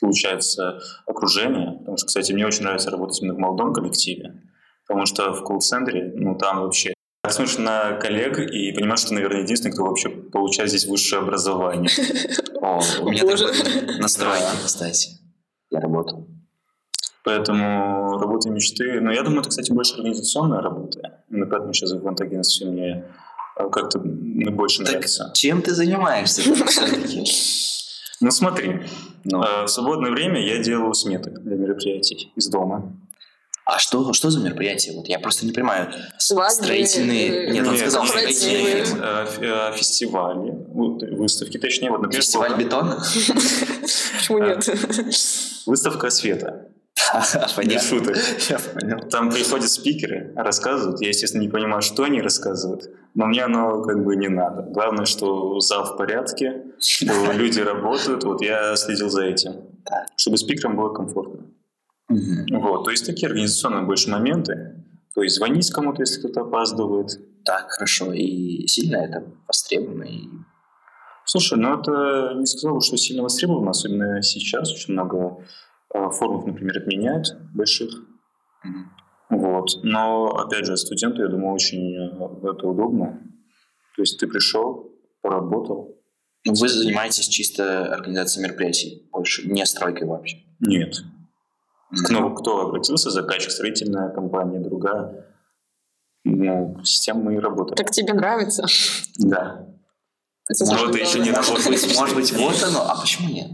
получается 0.00 0.80
окружение. 1.06 1.78
Потому 1.78 1.96
что, 1.98 2.06
кстати, 2.08 2.32
мне 2.32 2.44
очень 2.44 2.64
нравится 2.64 2.90
работать 2.90 3.22
именно 3.22 3.34
в 3.34 3.38
молодом 3.38 3.72
коллективе, 3.72 4.42
потому 4.88 5.06
что 5.06 5.32
в 5.32 5.44
колл-центре, 5.44 6.12
ну, 6.16 6.36
там 6.36 6.62
вообще 6.62 6.94
смотришь 7.28 7.58
на 7.58 7.92
коллег 7.92 8.40
и 8.40 8.72
понимаешь, 8.72 8.98
что, 8.98 9.14
наверное, 9.14 9.42
единственный, 9.42 9.70
кто 9.70 9.84
вообще 9.84 10.10
получает 10.10 10.68
здесь 10.68 10.86
высшее 10.86 11.22
образование. 11.22 11.90
О, 12.60 12.80
у 13.02 13.08
меня 13.08 13.20
такое 13.20 14.00
настроение, 14.00 14.50
кстати. 14.64 15.10
Я 15.70 15.78
работаю. 15.78 16.26
Поэтому 17.24 18.18
работа 18.18 18.50
мечты... 18.50 19.00
Но 19.00 19.12
я 19.12 19.22
думаю, 19.22 19.40
это, 19.40 19.50
кстати, 19.50 19.72
больше 19.72 19.94
организационная 19.94 20.60
работа. 20.60 21.20
Именно 21.30 21.46
поэтому 21.46 21.72
сейчас 21.72 21.92
в 21.92 21.98
ивент-агентстве 21.98 22.66
мне 22.66 23.04
э, 23.56 23.68
как-то 23.70 24.00
больше 24.00 24.78
так 24.78 24.88
нравится. 24.88 25.30
чем 25.34 25.62
ты 25.62 25.72
занимаешься 25.72 26.42
все-таки? 26.42 27.24
Ну 28.20 28.30
смотри, 28.30 28.82
ну. 29.24 29.42
Э, 29.42 29.64
в 29.64 29.68
свободное 29.68 30.10
время 30.10 30.44
я 30.44 30.62
делаю 30.62 30.94
сметы 30.94 31.30
для 31.30 31.56
мероприятий 31.56 32.32
из 32.34 32.48
дома. 32.48 32.92
А 33.64 33.78
что, 33.78 34.12
что 34.12 34.30
за 34.30 34.40
мероприятие? 34.40 34.96
Вот 34.96 35.06
я 35.06 35.20
просто 35.20 35.46
не 35.46 35.52
понимаю. 35.52 35.92
Свадьбы. 36.18 36.64
Строительные... 36.64 37.52
Нет, 37.52 37.68
он 37.68 37.76
сказал 37.76 38.04
строительные. 38.04 38.84
Э, 39.00 39.72
фестивали, 39.76 40.52
выставки, 41.14 41.58
точнее. 41.58 41.90
Вот, 41.90 42.02
например, 42.02 42.22
Фестиваль 42.22 42.56
бетона? 42.56 43.00
Почему 44.16 44.38
нет? 44.38 44.68
Выставка 45.66 46.10
света. 46.10 46.66
Без 47.64 47.88
шуток. 47.88 48.16
Я 48.48 48.58
понял. 48.58 49.08
Там 49.08 49.30
приходят 49.30 49.68
спикеры, 49.68 50.32
рассказывают. 50.36 51.00
Я, 51.00 51.08
естественно, 51.08 51.42
не 51.42 51.48
понимаю, 51.48 51.82
что 51.82 52.04
они 52.04 52.20
рассказывают, 52.20 52.84
но 53.14 53.26
мне 53.26 53.44
оно 53.44 53.82
как 53.82 54.04
бы 54.04 54.16
не 54.16 54.28
надо. 54.28 54.62
Главное, 54.62 55.04
что 55.04 55.58
зал 55.60 55.84
в 55.84 55.96
порядке, 55.96 56.64
что 56.80 57.32
люди 57.32 57.60
работают. 57.60 58.24
Вот 58.24 58.42
я 58.42 58.76
следил 58.76 59.10
за 59.10 59.24
этим, 59.24 59.52
чтобы 60.16 60.38
спикерам 60.38 60.76
было 60.76 60.92
комфортно. 60.92 61.46
Вот, 62.08 62.84
то 62.84 62.90
есть 62.90 63.06
такие 63.06 63.28
организационные 63.28 63.84
больше 63.84 64.10
моменты. 64.10 64.84
То 65.14 65.22
есть 65.22 65.36
звонить 65.36 65.70
кому-то, 65.70 66.02
если 66.02 66.20
кто-то 66.20 66.42
опаздывает. 66.42 67.08
Так, 67.44 67.70
хорошо. 67.70 68.12
И 68.12 68.66
сильно 68.66 68.96
это 68.96 69.24
востребовано? 69.46 70.04
И... 70.04 70.28
Слушай, 71.24 71.58
ну 71.58 71.78
это 71.78 72.34
не 72.36 72.46
сказал, 72.46 72.80
что 72.80 72.96
сильно 72.96 73.22
востребовано, 73.22 73.70
особенно 73.70 74.22
сейчас 74.22 74.72
очень 74.72 74.94
много 74.94 75.38
Э, 75.94 76.10
форумов, 76.10 76.46
например, 76.46 76.78
отменяют 76.78 77.36
больших. 77.54 77.90
Mm-hmm. 77.90 79.38
Вот. 79.38 79.80
Но, 79.82 80.28
опять 80.28 80.64
же, 80.64 80.76
студенту, 80.76 81.22
я 81.22 81.28
думаю, 81.28 81.52
очень 81.52 81.94
э, 81.94 82.50
это 82.50 82.66
удобно. 82.66 83.20
То 83.96 84.02
есть 84.02 84.18
ты 84.18 84.26
пришел, 84.26 84.90
поработал. 85.20 85.98
Ну, 86.44 86.54
вы 86.54 86.68
занимаетесь 86.68 87.28
чисто 87.28 87.92
организацией 87.92 88.44
мероприятий, 88.44 89.08
больше 89.12 89.48
не 89.48 89.64
стройкой 89.66 90.08
вообще? 90.08 90.38
Нет. 90.60 90.94
Mm-hmm. 90.94 92.04
Кто, 92.06 92.30
кто 92.34 92.60
обратился, 92.68 93.10
заказчик, 93.10 93.50
строительная 93.50 94.08
компания, 94.10 94.60
другая. 94.60 95.26
Ну, 96.24 96.78
с 96.84 97.00
тем 97.00 97.18
мы 97.18 97.34
и 97.34 97.38
работаем. 97.38 97.76
Так 97.76 97.90
тебе 97.90 98.14
нравится? 98.14 98.64
Да. 99.18 99.68
Но 100.48 100.88
это 100.88 100.98
еще 100.98 101.20
не 101.20 101.32
работает. 101.32 101.96
Может 101.98 102.16
быть, 102.16 102.32
вот 102.32 102.62
оно, 102.62 102.80
а 102.88 103.00
почему 103.00 103.28
нет? 103.28 103.50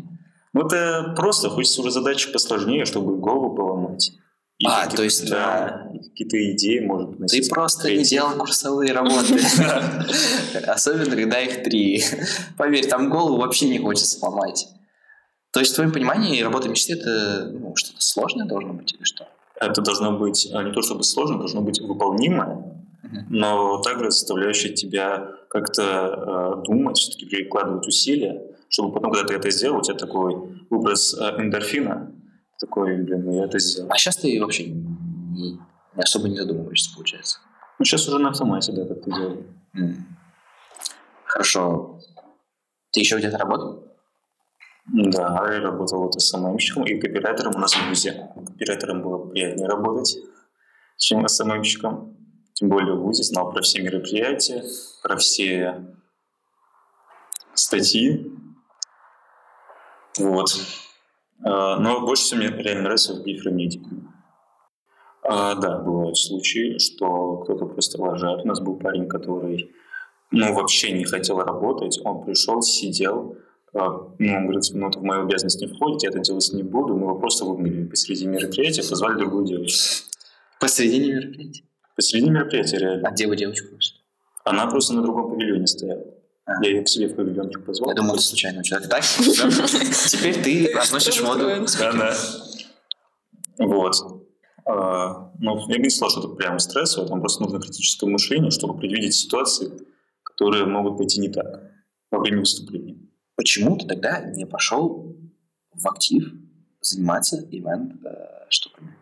Ну, 0.59 0.67
это 0.67 1.15
просто 1.15 1.51
хочется 1.51 1.83
уже 1.83 1.93
задачи 1.93 2.33
посложнее, 2.33 2.85
чтобы 2.85 3.17
голову 3.19 3.55
поломать. 3.55 4.11
И 4.59 4.67
а, 4.67 4.89
то 4.89 5.05
есть 5.05 5.31
да, 5.31 5.89
какие-то 5.93 6.37
идеи, 6.53 6.81
может 6.81 7.11
быть. 7.11 7.31
Ты 7.31 7.49
просто 7.49 7.95
не 7.95 8.03
делал 8.03 8.37
курсовые 8.37 8.93
работы. 8.93 9.39
Особенно, 10.67 11.15
когда 11.15 11.39
их 11.39 11.63
три. 11.63 12.03
Поверь, 12.57 12.89
там 12.89 13.09
голову 13.09 13.37
вообще 13.37 13.69
не 13.69 13.79
хочется 13.79 14.19
сломать. 14.19 14.67
То 15.53 15.61
есть, 15.61 15.73
в 15.73 15.75
твоем 15.77 15.93
понимании, 15.93 16.43
работа 16.43 16.69
мечты— 16.69 16.95
это 16.95 17.53
ну, 17.53 17.77
что-то 17.77 18.01
сложное 18.01 18.47
должно 18.47 18.73
быть 18.73 18.93
или 18.95 19.05
что? 19.05 19.29
Это 19.61 19.81
должно 19.81 20.19
быть 20.19 20.49
а, 20.53 20.65
не 20.65 20.73
то 20.73 20.83
чтобы 20.83 21.05
сложно, 21.05 21.39
должно 21.39 21.61
быть 21.61 21.81
выполнимое, 21.81 22.85
но 23.29 23.81
также 23.83 24.11
заставляющее 24.11 24.73
тебя 24.75 25.31
как-то 25.51 25.83
э, 25.83 26.67
думать, 26.67 26.99
все-таки 26.99 27.27
прикладывать 27.27 27.87
усилия 27.87 28.43
чтобы 28.69 28.93
потом, 28.93 29.13
когда 29.13 29.29
ты 29.29 29.35
это 29.35 29.51
сделал, 29.51 29.79
у 29.79 29.83
тебя 29.83 29.97
такой 29.97 30.35
выброс 30.71 31.15
э, 31.19 31.41
эндорфина, 31.41 32.13
такой, 32.61 32.97
блин, 32.97 33.25
ну 33.25 33.35
я 33.35 33.45
это 33.45 33.59
сделал. 33.59 33.91
А 33.91 33.97
сейчас 33.97 34.17
ты 34.17 34.39
вообще 34.41 34.67
не, 34.69 35.59
особо 35.97 36.29
не 36.29 36.37
задумываешься, 36.37 36.95
получается? 36.95 37.39
Ну, 37.79 37.85
сейчас 37.85 38.09
уже 38.09 38.19
на 38.19 38.31
автомате, 38.31 38.73
да, 38.73 38.85
как 38.85 39.03
ты 39.03 39.11
делаешь. 39.11 39.47
Mm. 39.77 39.95
Хорошо. 41.25 42.01
Ты 42.91 43.01
еще 43.01 43.19
где-то 43.19 43.39
работал? 43.39 43.85
Да, 44.87 45.47
я 45.53 45.61
работал 45.61 46.03
вот 46.03 46.21
СММщиком 46.21 46.85
и 46.85 46.99
копирайтером 46.99 47.57
у 47.57 47.59
нас 47.59 47.75
в 47.75 47.89
ВУЗе. 47.89 48.31
Копирайтером 48.35 49.03
было 49.03 49.29
приятнее 49.29 49.69
работать, 49.69 50.17
чем 50.97 51.29
СММщиком. 51.29 52.17
Тем 52.55 52.71
более 52.71 52.95
в 52.95 53.03
ВУЗе 53.03 53.23
знал 53.23 53.53
про 53.53 53.63
все 53.63 53.83
мероприятия, 53.83 54.65
про 55.03 55.17
все 55.17 55.95
статьи, 57.55 58.33
вот. 60.19 60.49
А, 61.45 61.79
но 61.79 62.01
больше 62.01 62.23
всего 62.23 62.41
мне 62.41 62.51
реально 62.51 62.83
нравится 62.83 63.15
в 63.15 63.25
гифромедику. 63.25 63.89
А, 65.23 65.55
да, 65.55 65.79
бывают 65.79 66.17
случаи, 66.17 66.79
что 66.79 67.39
кто-то 67.39 67.67
просто 67.67 68.01
лажает. 68.01 68.45
У 68.45 68.49
нас 68.49 68.61
был 68.61 68.77
парень, 68.77 69.09
который 69.09 69.71
ну, 70.31 70.55
вообще 70.55 70.93
не 70.93 71.05
хотел 71.05 71.39
работать. 71.39 71.99
Он 72.05 72.25
пришел, 72.25 72.63
сидел, 72.63 73.37
а, 73.75 73.89
ну, 74.19 74.35
он 74.37 74.45
говорит, 74.45 74.65
ну, 74.73 74.89
это 74.89 74.99
в 74.99 75.03
мою 75.03 75.23
обязанность 75.23 75.61
не 75.61 75.67
входит, 75.67 76.03
я 76.03 76.11
это 76.11 76.21
делать 76.21 76.51
не 76.53 76.63
буду. 76.63 76.97
Мы 76.97 77.03
его 77.03 77.19
просто 77.19 77.45
выгнали 77.45 77.85
посреди 77.85 78.27
мероприятия, 78.27 78.89
позвали 78.89 79.19
другую 79.19 79.47
девочку. 79.47 80.09
Посредине 80.61 81.13
мероприятия? 81.13 81.65
Посреди 81.95 82.31
мероприятия, 82.31 82.79
реально. 82.79 83.09
А 83.09 83.13
где 83.13 83.27
вы 83.27 83.37
девочку 83.37 83.75
нашли? 83.75 83.99
Она 84.45 84.67
просто 84.67 84.95
на 84.95 85.03
другом 85.03 85.31
павильоне 85.31 85.67
стояла. 85.67 86.05
А. 86.49 86.65
Я 86.65 86.71
ее 86.71 86.83
к 86.83 86.89
себе 86.89 87.09
в 87.09 87.15
павильончик 87.15 87.63
позвал. 87.65 87.91
Я 87.91 87.95
думал, 87.97 88.15
это 88.15 88.23
случайно 88.23 88.65
человек. 88.65 88.89
Так, 88.89 89.03
теперь 90.11 90.43
ты 90.43 90.73
разносишь 90.75 91.21
воду. 91.21 91.47
Да. 91.79 92.15
Вот. 93.59 93.95
А, 94.65 95.31
ну, 95.39 95.59
я 95.69 95.77
бы 95.77 95.83
не 95.83 95.91
сказал, 95.91 96.09
что 96.11 96.21
это 96.21 96.29
прямо 96.37 96.59
стрессово, 96.59 97.07
там 97.07 97.21
просто 97.21 97.43
нужно 97.43 97.61
критическое 97.61 98.07
мышление, 98.07 98.51
чтобы 98.51 98.79
предвидеть 98.79 99.15
ситуации, 99.15 99.71
которые 100.23 100.65
могут 100.65 100.97
пойти 100.97 101.21
не 101.21 101.29
так 101.29 101.71
во 102.11 102.19
время 102.19 102.41
выступления. 102.41 102.97
Почему 103.37 103.77
ты 103.77 103.87
тогда 103.87 104.21
не 104.21 104.47
пошел 104.47 105.15
в 105.75 105.87
актив 105.87 106.33
заниматься 106.81 107.47
ивент 107.51 108.03
э, 108.07 108.47
штуками? 108.49 108.97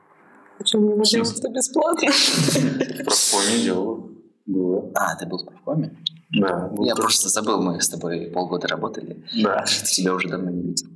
Почему 0.59 0.96
не 0.96 1.04
делать 1.04 1.38
это 1.38 1.48
бесплатно? 1.48 2.11
В 2.11 3.04
профкоме 3.04 3.62
делал. 3.62 4.11
Было. 4.46 4.90
А, 4.94 5.16
ты 5.16 5.26
был 5.26 5.38
в 5.38 5.46
профкоме? 5.46 5.96
Да. 6.30 6.72
Я 6.80 6.94
просто 6.94 7.28
забыл, 7.28 7.62
мы 7.62 7.80
с 7.80 7.88
тобой 7.88 8.30
полгода 8.32 8.68
работали. 8.68 9.24
Да. 9.42 9.64
Тебя 9.84 10.14
уже 10.14 10.28
давно 10.28 10.50
не 10.50 10.62
видел. 10.62 10.88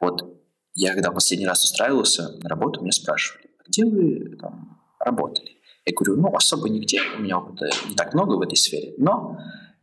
Вот 0.00 0.40
я 0.74 0.92
когда 0.92 1.10
последний 1.10 1.46
раз 1.46 1.64
устраивался 1.64 2.36
на 2.38 2.48
работу, 2.48 2.80
меня 2.80 2.92
спрашивали, 2.92 3.50
«А 3.58 3.68
где 3.68 3.84
вы 3.84 4.36
там 4.40 4.80
работали? 4.98 5.58
Я 5.84 5.94
говорю, 5.94 6.20
ну, 6.20 6.34
особо 6.34 6.68
нигде, 6.68 7.00
у 7.16 7.20
меня 7.20 7.38
опыта 7.38 7.70
не 7.88 7.94
так 7.94 8.14
много 8.14 8.36
в 8.36 8.42
этой 8.42 8.56
сфере, 8.56 8.94
но 8.98 9.38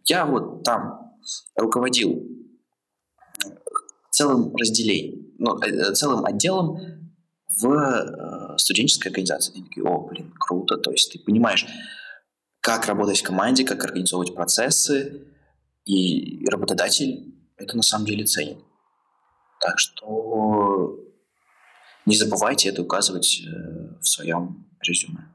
я 0.06 0.25
вот 0.25 0.63
там 0.63 1.13
руководил 1.56 2.23
целым 4.12 4.56
разделением, 4.56 5.34
ну, 5.38 5.60
э, 5.60 5.93
целым 5.93 6.25
отделом 6.25 6.80
в 7.62 7.71
э, 7.71 8.58
студенческой 8.58 9.10
организации. 9.10 9.53
Они 9.53 9.63
такие, 9.63 9.86
о, 9.86 10.08
блин, 10.08 10.34
круто, 10.39 10.77
то 10.77 10.91
есть 10.91 11.12
ты 11.12 11.19
понимаешь, 11.19 11.65
как 12.62 12.86
работать 12.86 13.20
в 13.20 13.24
команде, 13.24 13.63
как 13.63 13.84
организовывать 13.84 14.36
процессы, 14.36 15.28
и 15.86 16.46
работодатель 16.48 17.34
это 17.58 17.76
на 17.76 17.84
самом 17.84 18.06
деле 18.06 18.26
ценит. 18.26 18.58
Так 19.60 19.80
что 19.80 21.00
не 22.06 22.15
забывайте 22.15 22.70
это 22.70 22.82
указывать 22.82 23.41
э, 23.41 24.00
в 24.00 24.08
своем 24.08 24.67
резюме. 24.82 25.30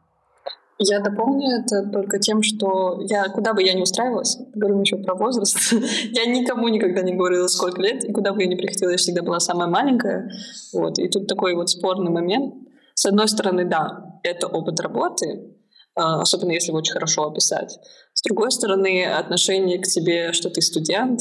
Я 0.78 1.00
дополню 1.00 1.60
это 1.60 1.88
только 1.90 2.18
тем, 2.18 2.42
что 2.42 3.00
я 3.08 3.28
куда 3.28 3.52
бы 3.52 3.62
я 3.62 3.74
ни 3.74 3.82
устраивалась, 3.82 4.38
говорю 4.54 4.80
еще 4.80 4.96
про 4.96 5.14
возраст, 5.14 5.56
я 6.10 6.26
никому 6.26 6.68
никогда 6.68 7.02
не 7.02 7.14
говорила, 7.14 7.46
сколько 7.46 7.80
лет, 7.80 8.04
и 8.04 8.12
куда 8.12 8.32
бы 8.32 8.42
я 8.42 8.48
ни 8.48 8.56
приходила, 8.56 8.90
я 8.90 8.96
всегда 8.96 9.22
была 9.22 9.38
самая 9.38 9.68
маленькая. 9.68 10.30
Вот. 10.72 10.98
И 10.98 11.08
тут 11.08 11.26
такой 11.28 11.54
вот 11.54 11.70
спорный 11.70 12.10
момент. 12.10 12.54
С 12.94 13.06
одной 13.06 13.28
стороны, 13.28 13.64
да, 13.64 14.20
это 14.22 14.48
опыт 14.48 14.80
работы, 14.80 15.51
особенно 15.94 16.52
если 16.52 16.68
его 16.68 16.78
очень 16.78 16.92
хорошо 16.92 17.24
описать. 17.24 17.78
С 18.14 18.22
другой 18.22 18.50
стороны, 18.50 19.04
отношение 19.04 19.78
к 19.78 19.86
тебе, 19.86 20.32
что 20.32 20.50
ты 20.50 20.60
студент, 20.62 21.20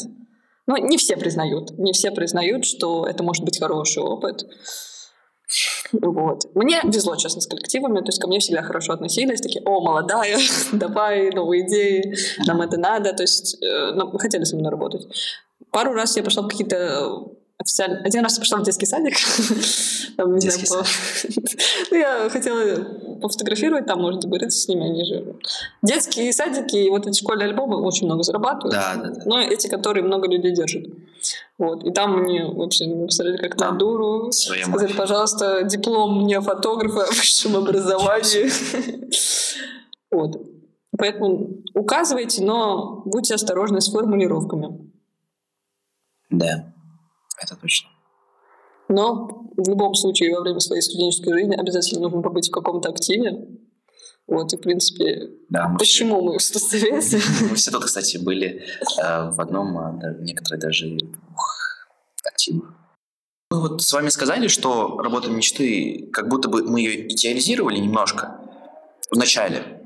ну, 0.68 0.78
не 0.78 0.98
все 0.98 1.18
признают. 1.18 1.78
Не 1.78 1.94
все 1.94 2.12
признают, 2.12 2.66
что 2.66 3.06
это 3.06 3.24
может 3.24 3.44
быть 3.44 3.60
хороший 3.60 4.04
опыт. 4.04 4.46
Вот. 5.92 6.46
Мне 6.56 6.80
везло, 6.84 7.16
честно, 7.18 7.42
с 7.42 7.48
коллективами, 7.48 8.00
то 8.00 8.06
есть 8.08 8.20
ко 8.20 8.28
мне 8.28 8.40
всегда 8.40 8.62
хорошо 8.62 8.94
относились, 8.94 9.42
такие, 9.42 9.62
о, 9.66 9.82
молодая, 9.82 10.38
давай, 10.72 11.32
новые 11.32 11.66
идеи, 11.68 12.16
нам 12.48 12.62
это 12.62 12.78
надо, 12.78 13.12
то 13.14 13.24
есть 13.24 13.62
э, 13.62 13.92
ну, 13.94 14.18
хотели 14.18 14.46
со 14.46 14.56
мной 14.56 14.72
работать. 14.72 15.06
Пару 15.72 15.94
раз 15.94 16.16
я 16.16 16.24
пошла 16.24 16.44
в 16.44 16.48
какие-то 16.48 17.34
официально... 17.62 18.00
Один 18.04 18.24
раз 18.24 18.38
пошла 18.38 18.60
в 18.60 18.64
детский 18.64 18.86
садик. 18.86 19.16
там, 20.18 20.34
не 20.34 20.40
детский 20.40 20.66
знаю, 20.66 20.84
по... 20.84 20.90
ну, 21.92 21.98
я 21.98 22.30
хотела 22.30 22.84
пофотографировать, 23.22 23.86
там, 23.86 24.02
может, 24.02 24.22
договориться 24.22 24.60
с 24.60 24.68
ними, 24.68 24.86
они 24.86 25.06
же... 25.06 25.36
Детские 25.82 26.34
садики 26.34 26.76
и 26.76 26.90
вот 26.90 27.08
эти 27.08 27.20
школьные 27.20 27.50
альбомы 27.50 27.78
очень 27.82 28.08
много 28.08 28.24
зарабатывают. 28.24 28.74
Да, 28.74 28.96
да, 28.96 29.10
да. 29.10 29.22
Но 29.26 29.40
эти, 29.40 29.68
которые 29.68 30.04
много 30.04 30.28
людей 30.28 30.54
держат. 30.54 30.86
Вот. 31.58 31.84
И 31.84 31.92
там 31.92 32.22
мне 32.22 32.46
вообще 32.46 32.88
написали 32.88 33.38
как 33.38 33.60
на 33.60 33.72
дуру. 33.72 34.32
Сказали, 34.32 34.88
мать. 34.88 34.98
пожалуйста, 34.98 35.64
диплом 35.64 36.24
мне 36.24 36.42
фотографа 36.42 37.06
в 37.06 37.10
высшем 37.10 37.56
образовании. 37.58 38.52
вот. 40.12 40.42
Поэтому 40.98 41.62
указывайте, 41.74 42.44
но 42.44 43.04
будьте 43.06 43.36
осторожны 43.36 43.80
с 43.82 43.90
формулировками. 43.90 44.92
Да 46.30 46.74
это 47.42 47.56
точно. 47.56 47.90
Но 48.90 49.50
в 49.56 49.70
любом 49.70 49.96
случае 49.96 50.36
во 50.36 50.42
время 50.42 50.60
своей 50.60 50.82
студенческой 50.82 51.34
жизни 51.34 51.56
обязательно 51.56 52.02
нужно 52.02 52.22
побыть 52.22 52.50
в 52.50 52.52
каком-то 52.52 52.90
активе. 52.90 53.48
Вот, 54.28 54.54
и, 54.54 54.58
в 54.58 54.62
принципе, 54.62 55.30
да, 55.50 55.68
мы 55.68 55.78
почему 55.78 56.16
все... 56.16 56.24
мы 56.24 56.38
в 56.38 56.42
студсовете? 56.42 57.22
Мы 57.50 57.56
все 57.56 57.72
тут, 57.72 57.86
кстати, 57.86 58.18
были 58.18 58.64
э, 59.02 59.32
в 59.32 59.42
одном, 59.42 59.78
а 59.78 60.00
некоторые 60.20 60.60
даже 60.60 60.88
двух 60.88 61.88
активах. 62.26 62.74
Мы 63.50 63.60
вот 63.60 63.82
с 63.82 63.92
вами 63.92 64.10
сказали, 64.10 64.48
что 64.48 65.00
работа 65.00 65.30
мечты, 65.30 66.10
как 66.14 66.30
будто 66.30 66.48
бы 66.48 66.64
мы 66.64 66.80
ее 66.80 67.12
идеализировали 67.12 67.80
немножко 67.80 68.40
в 69.12 69.18
начале. 69.18 69.82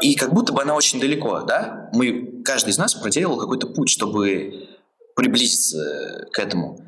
И 0.00 0.14
как 0.16 0.32
будто 0.34 0.52
бы 0.52 0.62
она 0.62 0.74
очень 0.74 1.00
далеко, 1.00 1.42
да? 1.42 1.90
Мы, 1.92 2.42
каждый 2.42 2.70
из 2.70 2.78
нас 2.78 2.94
проделал 2.94 3.38
какой-то 3.38 3.68
путь, 3.68 3.88
чтобы 3.88 4.68
приблизиться 5.14 6.28
к 6.32 6.38
этому. 6.38 6.78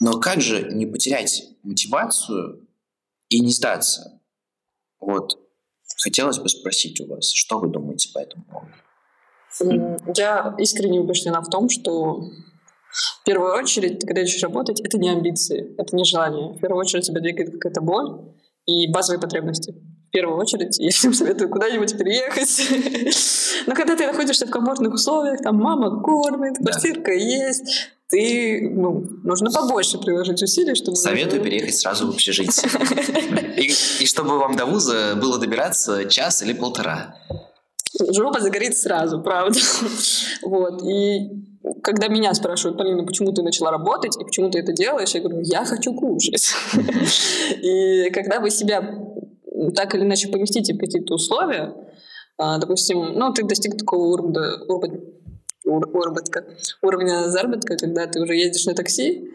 Но 0.00 0.20
как 0.20 0.40
же 0.40 0.70
не 0.72 0.86
потерять 0.86 1.44
мотивацию 1.62 2.68
и 3.28 3.40
не 3.40 3.50
сдаться? 3.50 4.20
Вот. 5.00 5.38
Хотелось 6.02 6.38
бы 6.38 6.48
спросить 6.48 7.00
у 7.00 7.06
вас, 7.06 7.32
что 7.32 7.58
вы 7.58 7.68
думаете 7.68 8.10
по 8.12 8.18
этому 8.18 8.44
поводу? 8.44 8.72
Я 10.16 10.54
искренне 10.58 11.00
убеждена 11.00 11.40
в 11.40 11.48
том, 11.48 11.68
что 11.68 12.20
в 12.20 13.24
первую 13.24 13.54
очередь, 13.54 14.04
когда 14.04 14.22
идешь 14.22 14.42
работать, 14.42 14.80
это 14.80 14.98
не 14.98 15.10
амбиции, 15.10 15.74
это 15.78 15.94
не 15.96 16.04
желание. 16.04 16.54
В 16.54 16.60
первую 16.60 16.80
очередь 16.80 17.06
тебя 17.06 17.20
двигает 17.20 17.52
какая-то 17.52 17.80
боль 17.80 18.34
и 18.66 18.90
базовые 18.90 19.20
потребности 19.20 19.74
первую 20.14 20.38
очередь 20.38 20.78
я 20.78 20.90
всем 20.90 21.12
советую 21.12 21.50
куда-нибудь 21.50 21.98
переехать. 21.98 22.70
Но 23.66 23.74
когда 23.74 23.96
ты 23.96 24.06
находишься 24.06 24.46
в 24.46 24.50
комфортных 24.50 24.94
условиях, 24.94 25.40
там 25.42 25.56
мама 25.56 26.00
кормит, 26.00 26.56
квартирка 26.58 27.12
есть, 27.12 27.90
ты, 28.08 28.70
ну, 28.70 29.04
нужно 29.24 29.50
побольше 29.50 29.98
приложить 29.98 30.40
усилий, 30.40 30.76
чтобы... 30.76 30.96
Советую 30.96 31.42
переехать 31.42 31.76
сразу 31.76 32.06
в 32.06 32.10
общежитие. 32.10 32.70
И, 33.56 33.72
и 34.00 34.06
чтобы 34.06 34.38
вам 34.38 34.56
до 34.56 34.66
вуза 34.66 35.14
было 35.16 35.38
добираться 35.38 36.04
час 36.04 36.42
или 36.42 36.52
полтора. 36.52 37.16
Жопа 38.10 38.40
загорит 38.40 38.76
сразу, 38.76 39.20
правда. 39.20 39.58
Вот. 40.42 40.82
И 40.82 41.30
когда 41.82 42.08
меня 42.08 42.34
спрашивают, 42.34 42.76
Полина, 42.76 43.04
почему 43.04 43.32
ты 43.32 43.42
начала 43.42 43.70
работать 43.70 44.16
и 44.20 44.24
почему 44.24 44.50
ты 44.50 44.58
это 44.58 44.72
делаешь, 44.72 45.14
я 45.14 45.20
говорю, 45.20 45.40
я 45.40 45.64
хочу 45.64 45.94
кушать. 45.94 46.52
И 47.62 48.10
когда 48.10 48.40
вы 48.40 48.50
себя 48.50 48.82
так 49.74 49.94
или 49.94 50.02
иначе 50.02 50.28
поместите 50.28 50.74
в 50.74 50.78
какие-то 50.78 51.14
условия, 51.14 51.74
а, 52.36 52.58
допустим, 52.58 53.14
ну, 53.14 53.32
ты 53.32 53.44
достиг 53.44 53.76
такого 53.78 54.06
уровня, 54.06 54.40
уровня, 54.68 55.00
уработка, 55.64 56.44
уровня 56.82 57.28
заработка, 57.30 57.76
когда 57.76 58.06
ты 58.06 58.20
уже 58.20 58.34
ездишь 58.34 58.66
на 58.66 58.74
такси, 58.74 59.30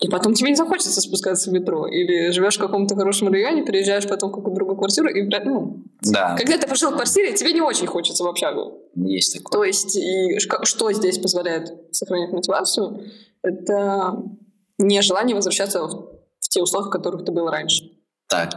и 0.00 0.08
потом 0.08 0.34
тебе 0.34 0.50
не 0.50 0.56
захочется 0.56 1.00
спускаться 1.00 1.50
в 1.50 1.52
метро. 1.52 1.86
Или 1.86 2.30
живешь 2.30 2.56
в 2.56 2.60
каком-то 2.60 2.96
хорошем 2.96 3.28
районе, 3.28 3.64
переезжаешь 3.64 4.08
потом 4.08 4.30
в 4.30 4.34
какую-то 4.34 4.56
другую 4.56 4.76
квартиру, 4.76 5.08
и, 5.08 5.22
ну, 5.44 5.84
да. 6.02 6.36
когда 6.36 6.58
ты 6.58 6.66
пошел 6.66 6.90
в 6.90 6.94
квартире, 6.94 7.32
тебе 7.32 7.52
не 7.52 7.60
очень 7.60 7.86
хочется 7.86 8.24
в 8.24 8.26
общагу. 8.26 8.80
Есть 8.96 9.34
такое. 9.34 9.52
То 9.52 9.64
есть, 9.64 9.96
и 9.96 10.38
что 10.38 10.92
здесь 10.92 11.18
позволяет 11.18 11.68
сохранять 11.92 12.32
мотивацию, 12.32 13.04
это 13.42 14.16
нежелание 14.78 15.36
возвращаться 15.36 15.86
в 15.86 16.48
те 16.48 16.60
условия, 16.62 16.88
в 16.88 16.90
которых 16.90 17.24
ты 17.24 17.32
был 17.32 17.48
раньше. 17.48 17.84
Так, 18.28 18.50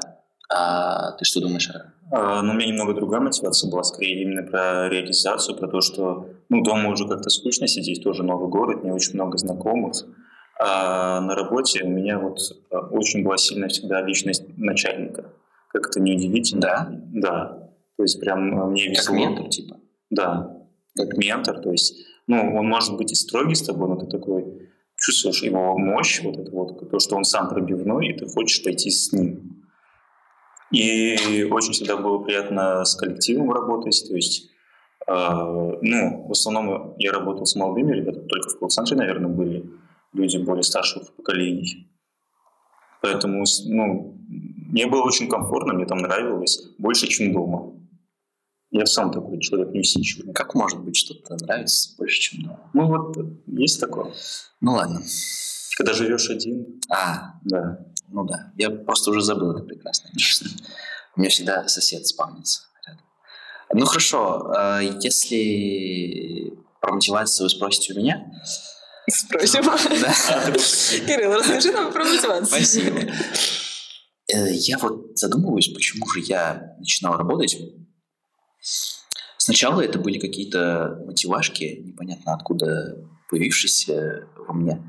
а 0.50 1.12
ты 1.14 1.26
что 1.26 1.42
думаешь? 1.42 1.70
А, 2.12 2.42
ну, 2.42 2.54
у 2.54 2.56
меня 2.56 2.68
немного 2.68 2.94
другая 2.94 3.20
мотивация 3.20 3.70
была, 3.70 3.84
скорее 3.84 4.22
именно 4.22 4.44
про 4.44 4.88
реализацию, 4.90 5.58
про 5.58 5.68
то, 5.68 5.82
что 5.82 6.30
ну, 6.50 6.64
дома 6.64 6.90
уже 6.90 7.08
как-то 7.08 7.30
скучно 7.30 7.68
сидеть, 7.68 8.04
тоже 8.04 8.24
новый 8.24 8.50
город, 8.50 8.84
не 8.84 8.92
очень 8.92 9.16
много 9.16 9.38
знакомых. 9.38 10.06
А 10.60 11.20
на 11.22 11.36
работе 11.36 11.84
у 11.84 11.90
меня 11.90 12.18
вот 12.18 12.40
а, 12.72 12.80
очень 12.80 13.24
была 13.24 13.38
сильная 13.38 13.70
всегда 13.70 14.02
личность 14.02 14.44
начальника. 14.58 15.32
Как 15.70 15.88
это 15.88 16.00
неудивительно. 16.00 16.62
Да? 16.62 16.90
Да. 17.14 17.70
То 17.98 18.04
есть 18.04 18.20
прям 18.20 18.60
а, 18.60 18.66
мне 18.68 18.88
везло. 18.88 19.14
Как 19.14 19.16
ментор, 19.16 19.50
типа? 19.50 19.78
Да, 20.10 20.58
как 20.96 21.18
ментор. 21.18 21.60
То 21.60 21.72
есть, 21.72 21.96
ну, 22.26 22.56
он 22.56 22.68
может 22.68 22.96
быть 22.96 23.12
и 23.12 23.16
строгий 23.16 23.56
с 23.56 23.62
тобой, 23.62 23.90
но 23.90 23.98
ты 23.98 24.08
такой 24.08 24.70
чувствуешь 24.96 25.44
его 25.44 25.78
мощь, 25.78 26.22
вот 26.24 26.38
это 26.38 26.52
вот, 26.52 26.90
то, 26.90 27.00
что 27.00 27.16
он 27.16 27.24
сам 27.24 27.50
пробивной, 27.50 28.08
и 28.08 28.18
ты 28.18 28.26
хочешь 28.28 28.64
пойти 28.64 28.90
с 28.90 29.12
ним. 29.14 29.57
И 30.72 31.48
очень 31.50 31.72
всегда 31.72 31.98
было 31.98 32.20
приятно 32.20 32.84
с 32.84 32.96
коллективом 32.96 33.52
работать, 33.52 34.04
то 34.08 34.16
есть, 34.16 34.50
э, 35.08 35.14
ну, 35.14 36.28
в 36.28 36.32
основном 36.32 36.96
я 36.98 37.12
работал 37.14 37.46
с 37.46 37.56
молодыми 37.56 37.94
ребятами, 37.94 38.28
только 38.28 38.50
в 38.50 38.60
колл-центре, 38.60 38.98
наверное, 38.98 39.30
были 39.30 39.70
люди 40.14 40.38
более 40.38 40.64
старших 40.64 41.14
поколений. 41.16 41.90
Поэтому, 43.02 43.46
ну, 43.68 44.18
мне 44.28 44.88
было 44.88 45.04
очень 45.04 45.30
комфортно, 45.30 45.74
мне 45.74 45.86
там 45.86 46.00
нравилось 46.00 46.76
больше, 46.78 47.08
чем 47.08 47.32
дома. 47.32 47.74
Я 48.70 48.86
сам 48.86 49.12
такой 49.12 49.40
человек 49.40 49.74
неусидчивый. 49.74 50.34
Как 50.34 50.54
может 50.54 50.84
быть 50.84 50.98
что-то 50.98 51.38
нравится 51.38 51.96
больше, 51.98 52.20
чем 52.20 52.44
дома? 52.44 52.70
Ну 52.74 52.88
вот, 52.88 53.18
есть 53.48 53.80
такое. 53.80 54.12
Ну 54.60 54.74
ладно. 54.74 55.02
Когда 55.78 55.94
живешь 55.94 56.30
один. 56.30 56.82
А, 56.90 57.40
да. 57.46 57.87
Ну 58.10 58.24
да, 58.26 58.52
я 58.58 58.70
просто 58.70 59.12
уже 59.12 59.22
забыл 59.22 59.52
это 59.52 59.63
прекрасно. 59.63 60.10
У 61.15 61.20
меня 61.20 61.30
всегда 61.30 61.67
сосед 61.67 62.06
спавнится 62.08 62.63
рядом. 62.86 63.04
Ну 63.74 63.86
хорошо, 63.86 64.52
а 64.56 64.80
если 64.82 66.54
про 66.80 66.93
мотивацию 66.93 67.46
вы 67.46 67.50
спросите 67.50 67.93
у 67.93 67.98
меня... 67.98 68.32
Спросим. 69.10 69.63
Кирилл, 71.06 71.34
расскажи 71.34 71.72
нам 71.72 71.93
про 71.93 72.04
мотивацию. 72.04 72.46
Спасибо. 72.46 73.00
Э, 74.34 74.52
я 74.52 74.78
вот 74.80 75.17
задумываюсь, 75.17 75.70
почему 75.70 76.06
же 76.10 76.20
я 76.22 76.76
начинал 76.80 77.17
работать. 77.17 77.58
Сначала 79.38 79.80
это 79.82 79.98
были 79.98 80.20
какие-то 80.20 81.02
мотивашки, 81.06 81.82
непонятно 81.86 82.34
откуда 82.34 82.98
появившиеся 83.30 84.28
во 84.36 84.54
мне 84.54 84.82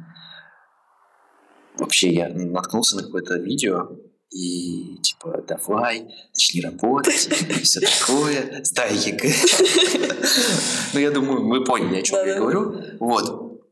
вообще 1.79 2.12
я 2.12 2.29
наткнулся 2.29 2.97
на 2.97 3.03
какое-то 3.03 3.38
видео, 3.38 3.88
и 4.31 4.99
типа, 5.03 5.43
давай, 5.47 6.07
начни 6.35 6.61
работать, 6.61 7.31
все 7.62 7.81
такое, 7.81 8.62
сдай 8.64 8.95
ЕГЭ. 8.95 9.33
Ну, 10.95 11.01
я 11.01 11.11
думаю, 11.11 11.47
вы 11.47 11.64
поняли, 11.64 12.01
о 12.01 12.03
чем 12.03 12.27
я 12.27 12.37
говорю. 12.37 12.83
Вот. 12.99 13.62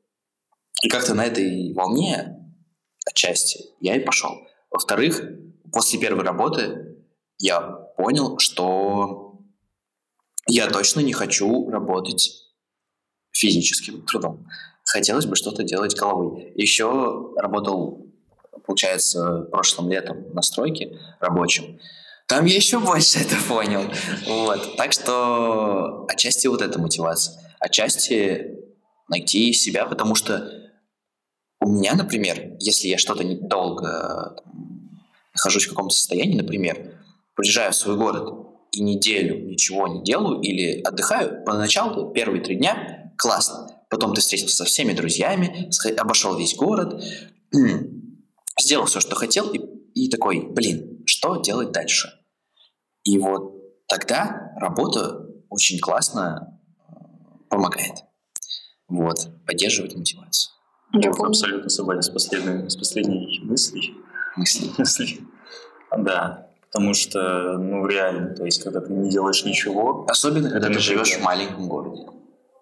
И 0.83 0.89
как-то 0.89 1.15
на 1.15 1.25
этой 1.25 1.73
волне, 1.75 2.37
отчасти, 3.07 3.65
я 3.81 3.97
и 3.97 4.05
пошел. 4.05 4.33
Во-вторых, 4.71 5.23
после 5.73 5.99
первой 5.99 6.25
работы 6.25 6.97
я 7.39 7.61
понял, 7.97 8.39
что 8.39 9.41
я 10.47 10.69
точно 10.69 11.01
не 11.01 11.13
хочу 11.13 11.71
работать 11.71 12.31
физическим 13.33 14.03
трудом 14.03 14.47
хотелось 14.87 15.27
бы 15.27 15.37
что-то 15.37 15.63
делать 15.63 15.95
головой. 15.95 16.53
Еще 16.55 17.35
работал 17.37 18.07
получается, 18.67 19.47
прошлым 19.51 19.91
летом 19.91 20.33
на 20.33 20.43
стройке 20.43 20.99
рабочем, 21.21 21.79
там 22.27 22.45
я 22.45 22.57
еще 22.57 22.81
больше 22.81 23.21
это 23.21 23.37
понял. 23.49 23.83
Вот. 24.27 24.77
Так 24.77 24.93
что 24.93 26.05
отчасти 26.09 26.49
вот 26.49 26.61
эта 26.61 26.81
мотивация. 26.81 27.41
Отчасти 27.61 28.59
найти 29.09 29.53
себя, 29.53 29.87
потому 29.87 30.17
что 30.17 30.51
у 31.61 31.69
меня, 31.71 31.95
например, 31.95 32.57
если 32.59 32.89
я 32.89 32.99
что-то 32.99 33.23
долго 33.25 34.37
нахожусь 35.33 35.67
в 35.67 35.71
каком-то 35.71 35.95
состоянии, 35.95 36.37
например, 36.37 37.01
приезжаю 37.35 37.73
в 37.73 37.77
свой 37.77 37.97
город 37.97 38.47
и 38.73 38.83
неделю 38.83 39.47
ничего 39.47 39.87
не 39.87 40.03
делаю 40.03 40.41
или 40.41 40.81
отдыхаю, 40.83 41.45
поначалу 41.45 42.13
первые 42.13 42.43
три 42.43 42.57
дня 42.57 43.13
классно. 43.17 43.66
Потом 43.89 44.15
ты 44.15 44.21
встретился 44.21 44.57
со 44.57 44.65
всеми 44.65 44.93
друзьями, 44.93 45.71
обошел 45.99 46.37
весь 46.37 46.57
город, 46.57 47.03
сделал 48.61 48.87
все, 48.87 49.01
что 49.01 49.15
хотел, 49.15 49.53
и, 49.53 49.61
и 49.95 50.09
такой, 50.11 50.47
блин, 50.51 51.03
что 51.07 51.37
делать 51.37 51.73
дальше? 51.73 52.09
И 53.05 53.19
вот 53.19 53.87
тогда 53.87 54.53
работа 54.57 55.27
очень 55.49 55.79
классно 55.79 56.61
э, 56.89 56.93
помогает. 57.49 57.95
Вот, 58.89 59.29
поддерживать 59.47 59.95
мотивацию. 59.97 60.53
Я 60.93 61.11
абсолютно 61.11 61.69
согласен 61.69 62.03
с, 62.03 62.11
последней, 62.11 62.69
с 62.69 62.77
последней 62.77 63.41
мыслей. 63.45 63.95
Мысли. 64.37 64.71
Мысли. 64.79 65.21
Да, 65.97 66.49
потому 66.71 66.95
что, 66.95 67.59
ну, 67.59 67.87
реально, 67.87 68.35
то 68.35 68.45
есть, 68.45 68.63
когда 68.63 68.81
ты 68.81 68.93
не 68.93 69.11
делаешь 69.11 69.45
ничего... 69.45 70.05
Особенно, 70.09 70.51
когда 70.51 70.69
ты 70.69 70.79
живешь 70.79 71.15
в 71.17 71.23
маленьком 71.23 71.69
городе. 71.69 72.07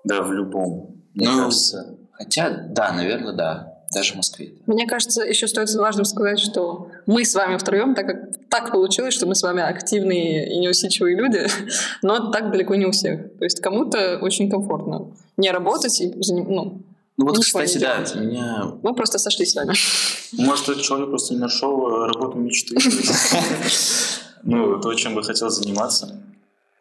Да, 0.05 0.23
в 0.23 0.33
любом. 0.33 0.94
Мне 1.15 1.29
ну, 1.31 1.45
кажется... 1.45 1.97
Хотя, 2.13 2.51
да, 2.51 2.93
наверное, 2.93 3.33
да 3.33 3.75
даже 3.95 4.15
в 4.15 4.17
Москве. 4.17 4.55
Мне 4.67 4.87
кажется, 4.87 5.23
еще 5.23 5.47
стоит 5.47 5.73
важным 5.75 6.05
сказать, 6.05 6.41
что 6.41 6.91
мы 7.07 7.25
с 7.25 7.35
вами 7.35 7.57
втроем, 7.57 7.95
так 7.95 8.07
как 8.07 8.49
так 8.49 8.73
получилось, 8.73 9.15
что 9.15 9.27
мы 9.27 9.35
с 9.35 9.43
вами 9.43 9.63
активные 9.63 10.53
и 10.53 10.59
неусидчивые 10.59 11.17
люди, 11.17 11.47
но 12.03 12.31
так 12.31 12.51
далеко 12.51 12.75
не 12.75 12.87
у 12.87 12.91
всех. 12.91 13.39
То 13.39 13.45
есть 13.45 13.61
кому-то 13.61 14.19
очень 14.21 14.51
комфортно 14.51 15.13
не 15.37 15.51
работать 15.51 16.01
и 16.01 16.13
ну, 16.29 16.83
ну 17.17 17.27
вот, 17.27 17.39
кстати, 17.39 17.79
да, 17.79 18.05
меня... 18.17 18.73
Мы 18.83 18.95
просто 18.95 19.19
сошлись 19.19 19.53
с 19.53 19.55
вами. 19.55 19.75
Может, 20.33 20.69
этот 20.69 20.83
человек 20.83 21.11
просто 21.11 21.35
не 21.35 21.41
нашел 21.41 21.87
э, 21.87 22.07
работу 22.09 22.39
мечты. 22.39 22.77
Ну, 24.47 24.79
то, 24.79 24.93
чем 24.93 25.15
бы 25.15 25.23
хотел 25.23 25.49
заниматься. 25.49 26.21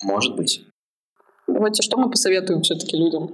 Может 0.01 0.35
быть. 0.35 0.65
Давайте, 1.47 1.81
что 1.81 1.95
мы 1.95 2.09
посоветуем 2.09 2.61
все-таки 2.61 2.97
людям? 2.97 3.31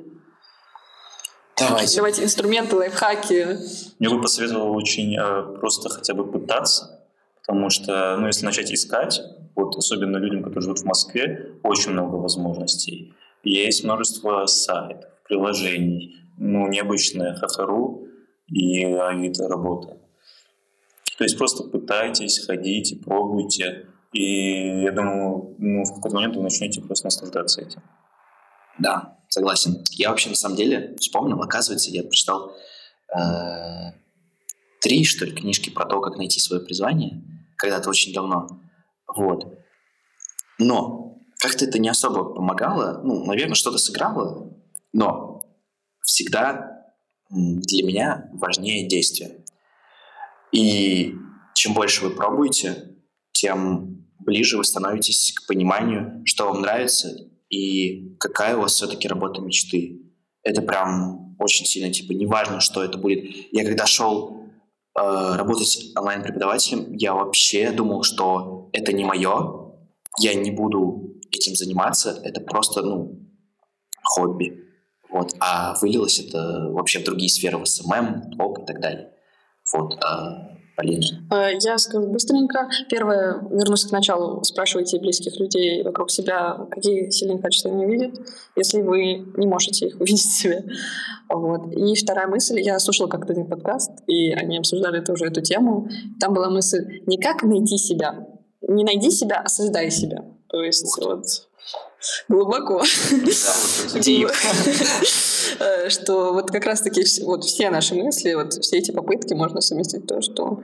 Давайте. 1.59 1.95
Давайте 1.97 2.23
инструменты, 2.23 2.75
лайфхаки. 2.75 3.57
Я 3.99 4.09
бы 4.09 4.21
посоветовал 4.21 4.75
очень 4.75 5.15
э, 5.17 5.57
просто 5.59 5.89
хотя 5.89 6.13
бы 6.13 6.29
пытаться, 6.29 7.05
потому 7.41 7.69
что, 7.69 8.17
ну, 8.17 8.27
если 8.27 8.45
начать 8.45 8.71
искать, 8.71 9.21
вот 9.55 9.75
особенно 9.75 10.17
людям, 10.17 10.43
которые 10.43 10.63
живут 10.63 10.79
в 10.79 10.85
Москве, 10.85 11.53
очень 11.63 11.91
много 11.91 12.15
возможностей. 12.15 13.13
Есть 13.43 13.83
множество 13.83 14.45
сайтов, 14.45 15.09
приложений, 15.27 16.15
ну, 16.37 16.67
необычная 16.67 17.35
Хахару 17.35 18.07
и 18.47 18.85
Авито 18.85 19.47
работа. 19.47 19.97
То 21.17 21.23
есть 21.23 21.37
просто 21.37 21.63
пытайтесь, 21.63 22.45
ходите, 22.45 22.95
пробуйте, 22.95 23.87
и 24.13 24.81
я 24.83 24.91
думаю, 24.91 25.55
ну, 25.57 25.83
в 25.83 25.95
какой-то 25.95 26.15
момент 26.15 26.35
вы 26.35 26.43
начнете 26.43 26.81
просто 26.81 27.07
наслаждаться 27.07 27.61
этим. 27.61 27.81
Да, 28.79 29.17
согласен. 29.29 29.83
Я 29.91 30.09
вообще 30.09 30.29
на 30.29 30.35
самом 30.35 30.55
деле 30.55 30.95
вспомнил, 30.99 31.41
оказывается, 31.41 31.91
я 31.91 32.03
прочитал 32.03 32.55
э, 33.15 33.91
три, 34.81 35.05
что 35.05 35.25
ли, 35.25 35.31
книжки 35.31 35.69
про 35.69 35.85
то, 35.85 36.01
как 36.01 36.17
найти 36.17 36.39
свое 36.39 36.63
призвание, 36.63 37.21
когда-то 37.57 37.89
очень 37.89 38.13
давно. 38.13 38.47
Вот. 39.15 39.45
Но 40.57 41.17
как-то 41.37 41.65
это 41.65 41.79
не 41.79 41.89
особо 41.89 42.25
помогало. 42.33 43.01
Ну, 43.03 43.25
наверное, 43.25 43.55
что-то 43.55 43.77
сыграло, 43.77 44.53
но 44.93 45.41
всегда 46.01 46.91
для 47.29 47.85
меня 47.85 48.29
важнее 48.33 48.87
действие. 48.87 49.43
И 50.51 51.15
чем 51.53 51.73
больше 51.73 52.03
вы 52.03 52.11
пробуете, 52.11 52.95
тем 53.31 54.07
ближе 54.19 54.57
вы 54.57 54.63
становитесь 54.63 55.33
к 55.33 55.47
пониманию, 55.47 56.23
что 56.25 56.47
вам 56.47 56.61
нравится 56.61 57.09
и 57.49 58.15
какая 58.19 58.55
у 58.55 58.61
вас 58.61 58.73
все-таки 58.73 59.07
работа 59.07 59.41
мечты. 59.41 60.01
Это 60.43 60.61
прям 60.61 61.35
очень 61.39 61.65
сильно, 61.65 61.91
типа, 61.91 62.13
неважно, 62.13 62.59
что 62.59 62.83
это 62.83 62.97
будет. 62.97 63.25
Я 63.51 63.65
когда 63.65 63.85
шел 63.85 64.43
э, 64.95 65.35
работать 65.35 65.91
онлайн-преподавателем, 65.95 66.93
я 66.93 67.13
вообще 67.13 67.71
думал, 67.71 68.03
что 68.03 68.69
это 68.73 68.93
не 68.93 69.03
мое, 69.03 69.73
я 70.19 70.33
не 70.33 70.51
буду 70.51 71.19
этим 71.31 71.55
заниматься, 71.55 72.19
это 72.23 72.41
просто, 72.41 72.81
ну, 72.81 73.19
хобби. 74.03 74.65
Вот. 75.09 75.33
А 75.39 75.75
вылилось 75.81 76.19
это 76.19 76.69
вообще 76.71 76.99
в 76.99 77.03
другие 77.03 77.29
сферы, 77.29 77.57
в 77.57 77.65
СММ, 77.65 78.31
блог 78.35 78.59
и 78.59 78.65
так 78.65 78.79
далее. 78.79 79.11
Вот. 79.73 79.97
А, 80.03 80.57
Полина? 80.79 81.05
Э, 81.29 81.57
я 81.59 81.77
скажу 81.77 82.07
быстренько. 82.07 82.69
Первое, 82.89 83.41
вернусь 83.51 83.83
к 83.83 83.91
началу. 83.91 84.41
Спрашивайте 84.45 84.97
близких 84.97 85.37
людей 85.37 85.83
вокруг 85.83 86.09
себя, 86.09 86.57
какие 86.71 87.09
сильные 87.09 87.39
качества 87.39 87.69
они 87.69 87.85
видят, 87.85 88.15
если 88.55 88.81
вы 88.81 89.25
не 89.35 89.45
можете 89.45 89.87
их 89.87 89.99
увидеть 89.99 90.21
в 90.21 90.31
себе. 90.31 90.63
Вот. 91.27 91.73
И 91.73 91.95
вторая 91.95 92.27
мысль. 92.27 92.61
Я 92.61 92.79
слушала 92.79 93.09
как-то 93.09 93.33
один 93.33 93.47
подкаст, 93.47 93.91
и 94.07 94.31
они 94.31 94.57
обсуждали 94.57 95.01
тоже 95.01 95.25
эту 95.25 95.41
тему. 95.41 95.89
Там 96.17 96.33
была 96.33 96.49
мысль 96.49 97.01
не 97.07 97.17
как 97.17 97.43
найти 97.43 97.77
себя. 97.77 98.27
Не 98.61 98.85
найди 98.85 99.11
себя, 99.11 99.41
а 99.43 99.49
создай 99.49 99.91
себя. 99.91 100.23
То 100.47 100.63
есть 100.63 100.97
вот 101.03 101.25
глубоко. 102.27 102.83
Э, 105.59 105.89
что 105.89 106.33
вот 106.33 106.51
как 106.51 106.65
раз-таки 106.65 107.03
вот 107.23 107.43
все 107.43 107.69
наши 107.69 107.95
мысли, 107.95 108.33
вот 108.33 108.53
все 108.53 108.77
эти 108.77 108.91
попытки 108.91 109.33
можно 109.33 109.61
совместить 109.61 110.05
то, 110.05 110.21
что 110.21 110.61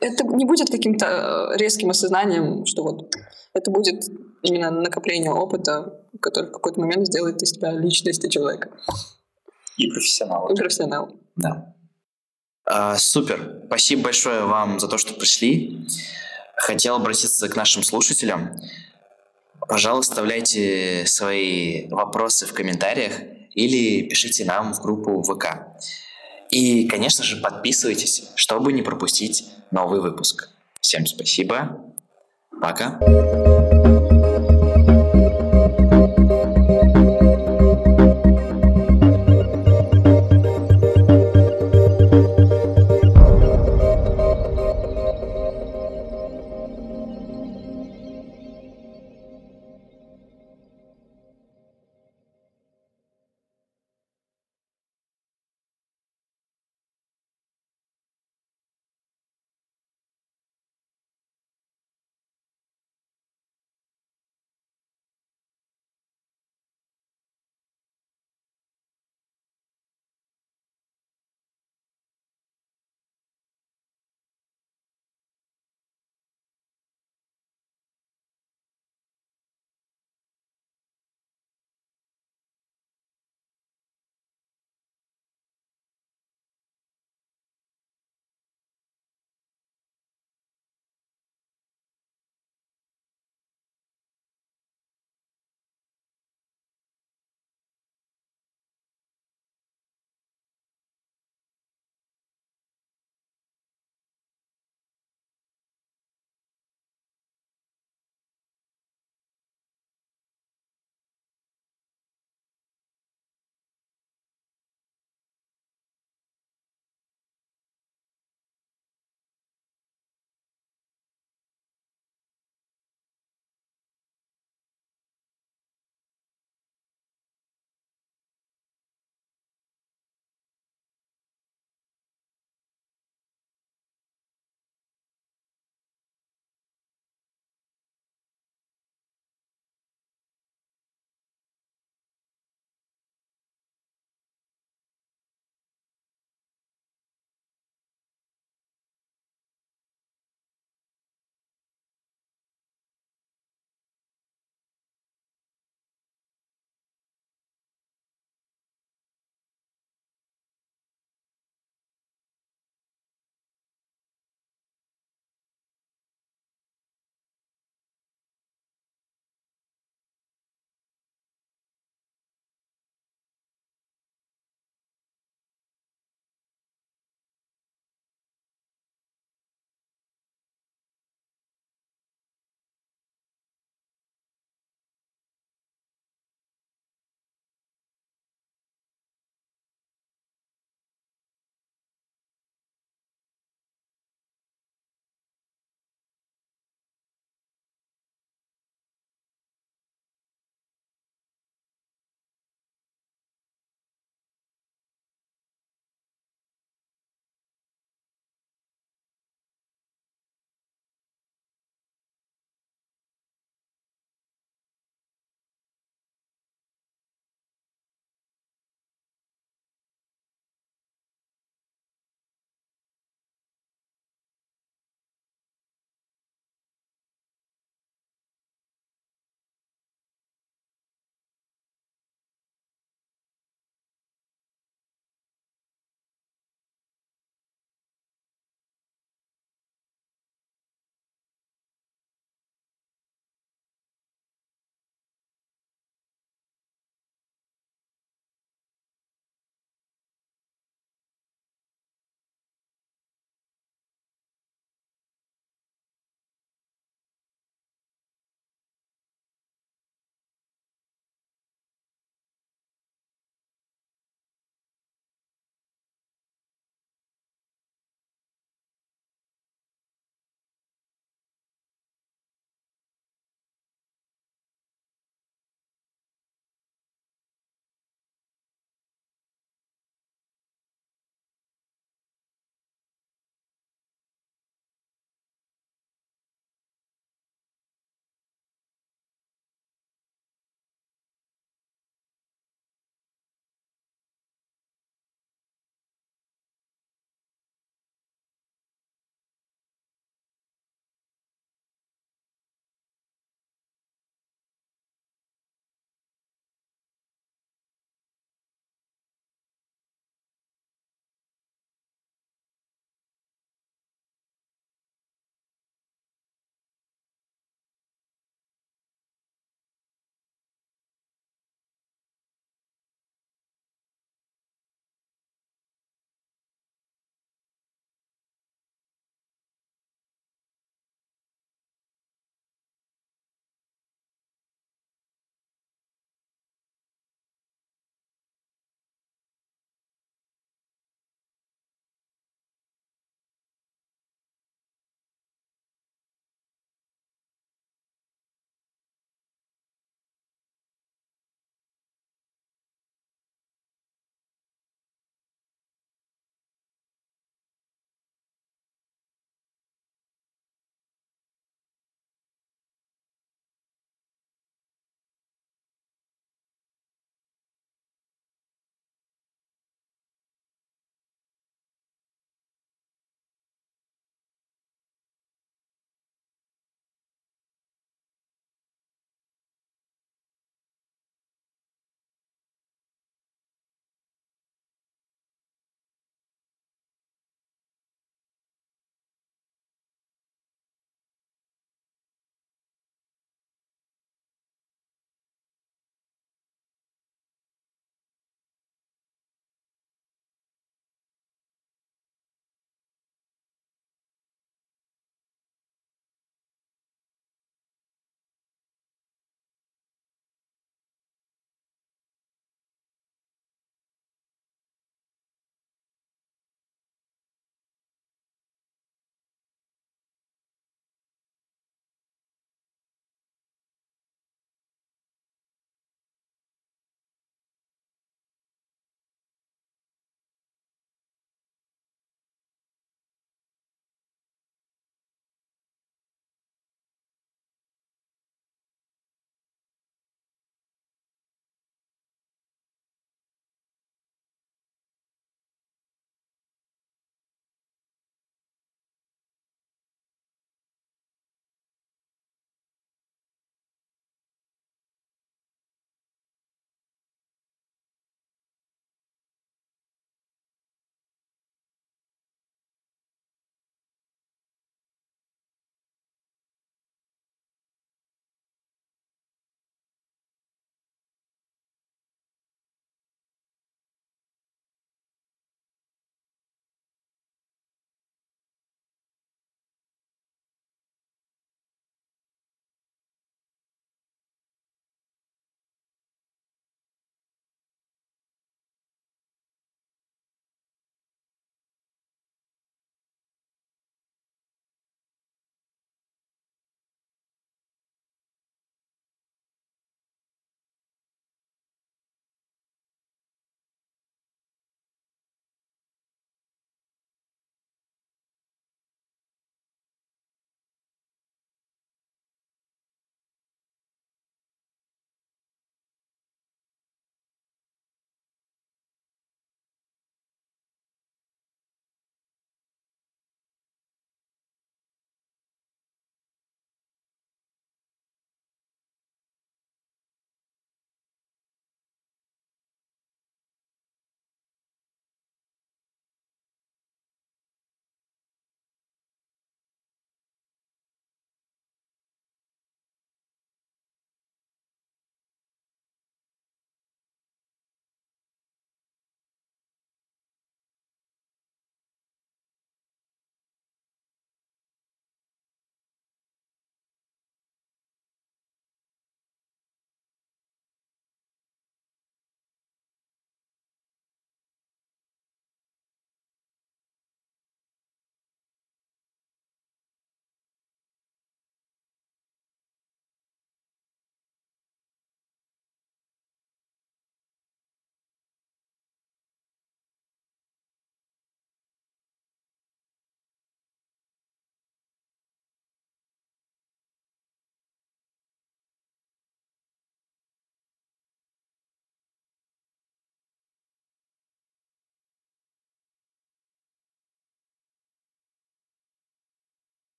это 0.00 0.24
не 0.24 0.44
будет 0.44 0.70
каким-то 0.70 1.06
э, 1.52 1.56
резким 1.58 1.90
осознанием, 1.90 2.66
что 2.66 2.82
вот 2.82 3.14
это 3.52 3.70
будет 3.70 4.04
именно 4.42 4.70
накопление 4.70 5.32
опыта, 5.32 6.00
который 6.20 6.48
в 6.48 6.52
какой-то 6.52 6.80
момент 6.80 7.06
сделает 7.06 7.42
из 7.42 7.52
тебя 7.52 7.72
личность 7.72 8.30
человека. 8.30 8.70
И 9.76 9.90
профессионал. 9.90 10.48
И 10.48 10.56
профессионал. 10.56 11.12
Да. 11.36 11.74
А, 12.64 12.96
супер. 12.96 13.62
Спасибо 13.66 14.04
большое 14.04 14.44
вам 14.44 14.80
за 14.80 14.88
то, 14.88 14.98
что 14.98 15.14
пришли. 15.14 15.86
Хотел 16.56 16.96
обратиться 16.96 17.48
к 17.48 17.56
нашим 17.56 17.82
слушателям. 17.82 18.56
Пожалуйста, 19.68 20.12
оставляйте 20.12 21.04
свои 21.06 21.88
вопросы 21.88 22.46
в 22.46 22.52
комментариях 22.52 23.20
или 23.54 24.02
пишите 24.08 24.44
нам 24.44 24.72
в 24.74 24.80
группу 24.80 25.22
ВК. 25.22 25.46
И, 26.50 26.86
конечно 26.86 27.24
же, 27.24 27.36
подписывайтесь, 27.38 28.30
чтобы 28.36 28.72
не 28.72 28.82
пропустить 28.82 29.44
новый 29.70 30.00
выпуск. 30.00 30.50
Всем 30.80 31.06
спасибо. 31.06 31.82
Пока. 32.60 32.98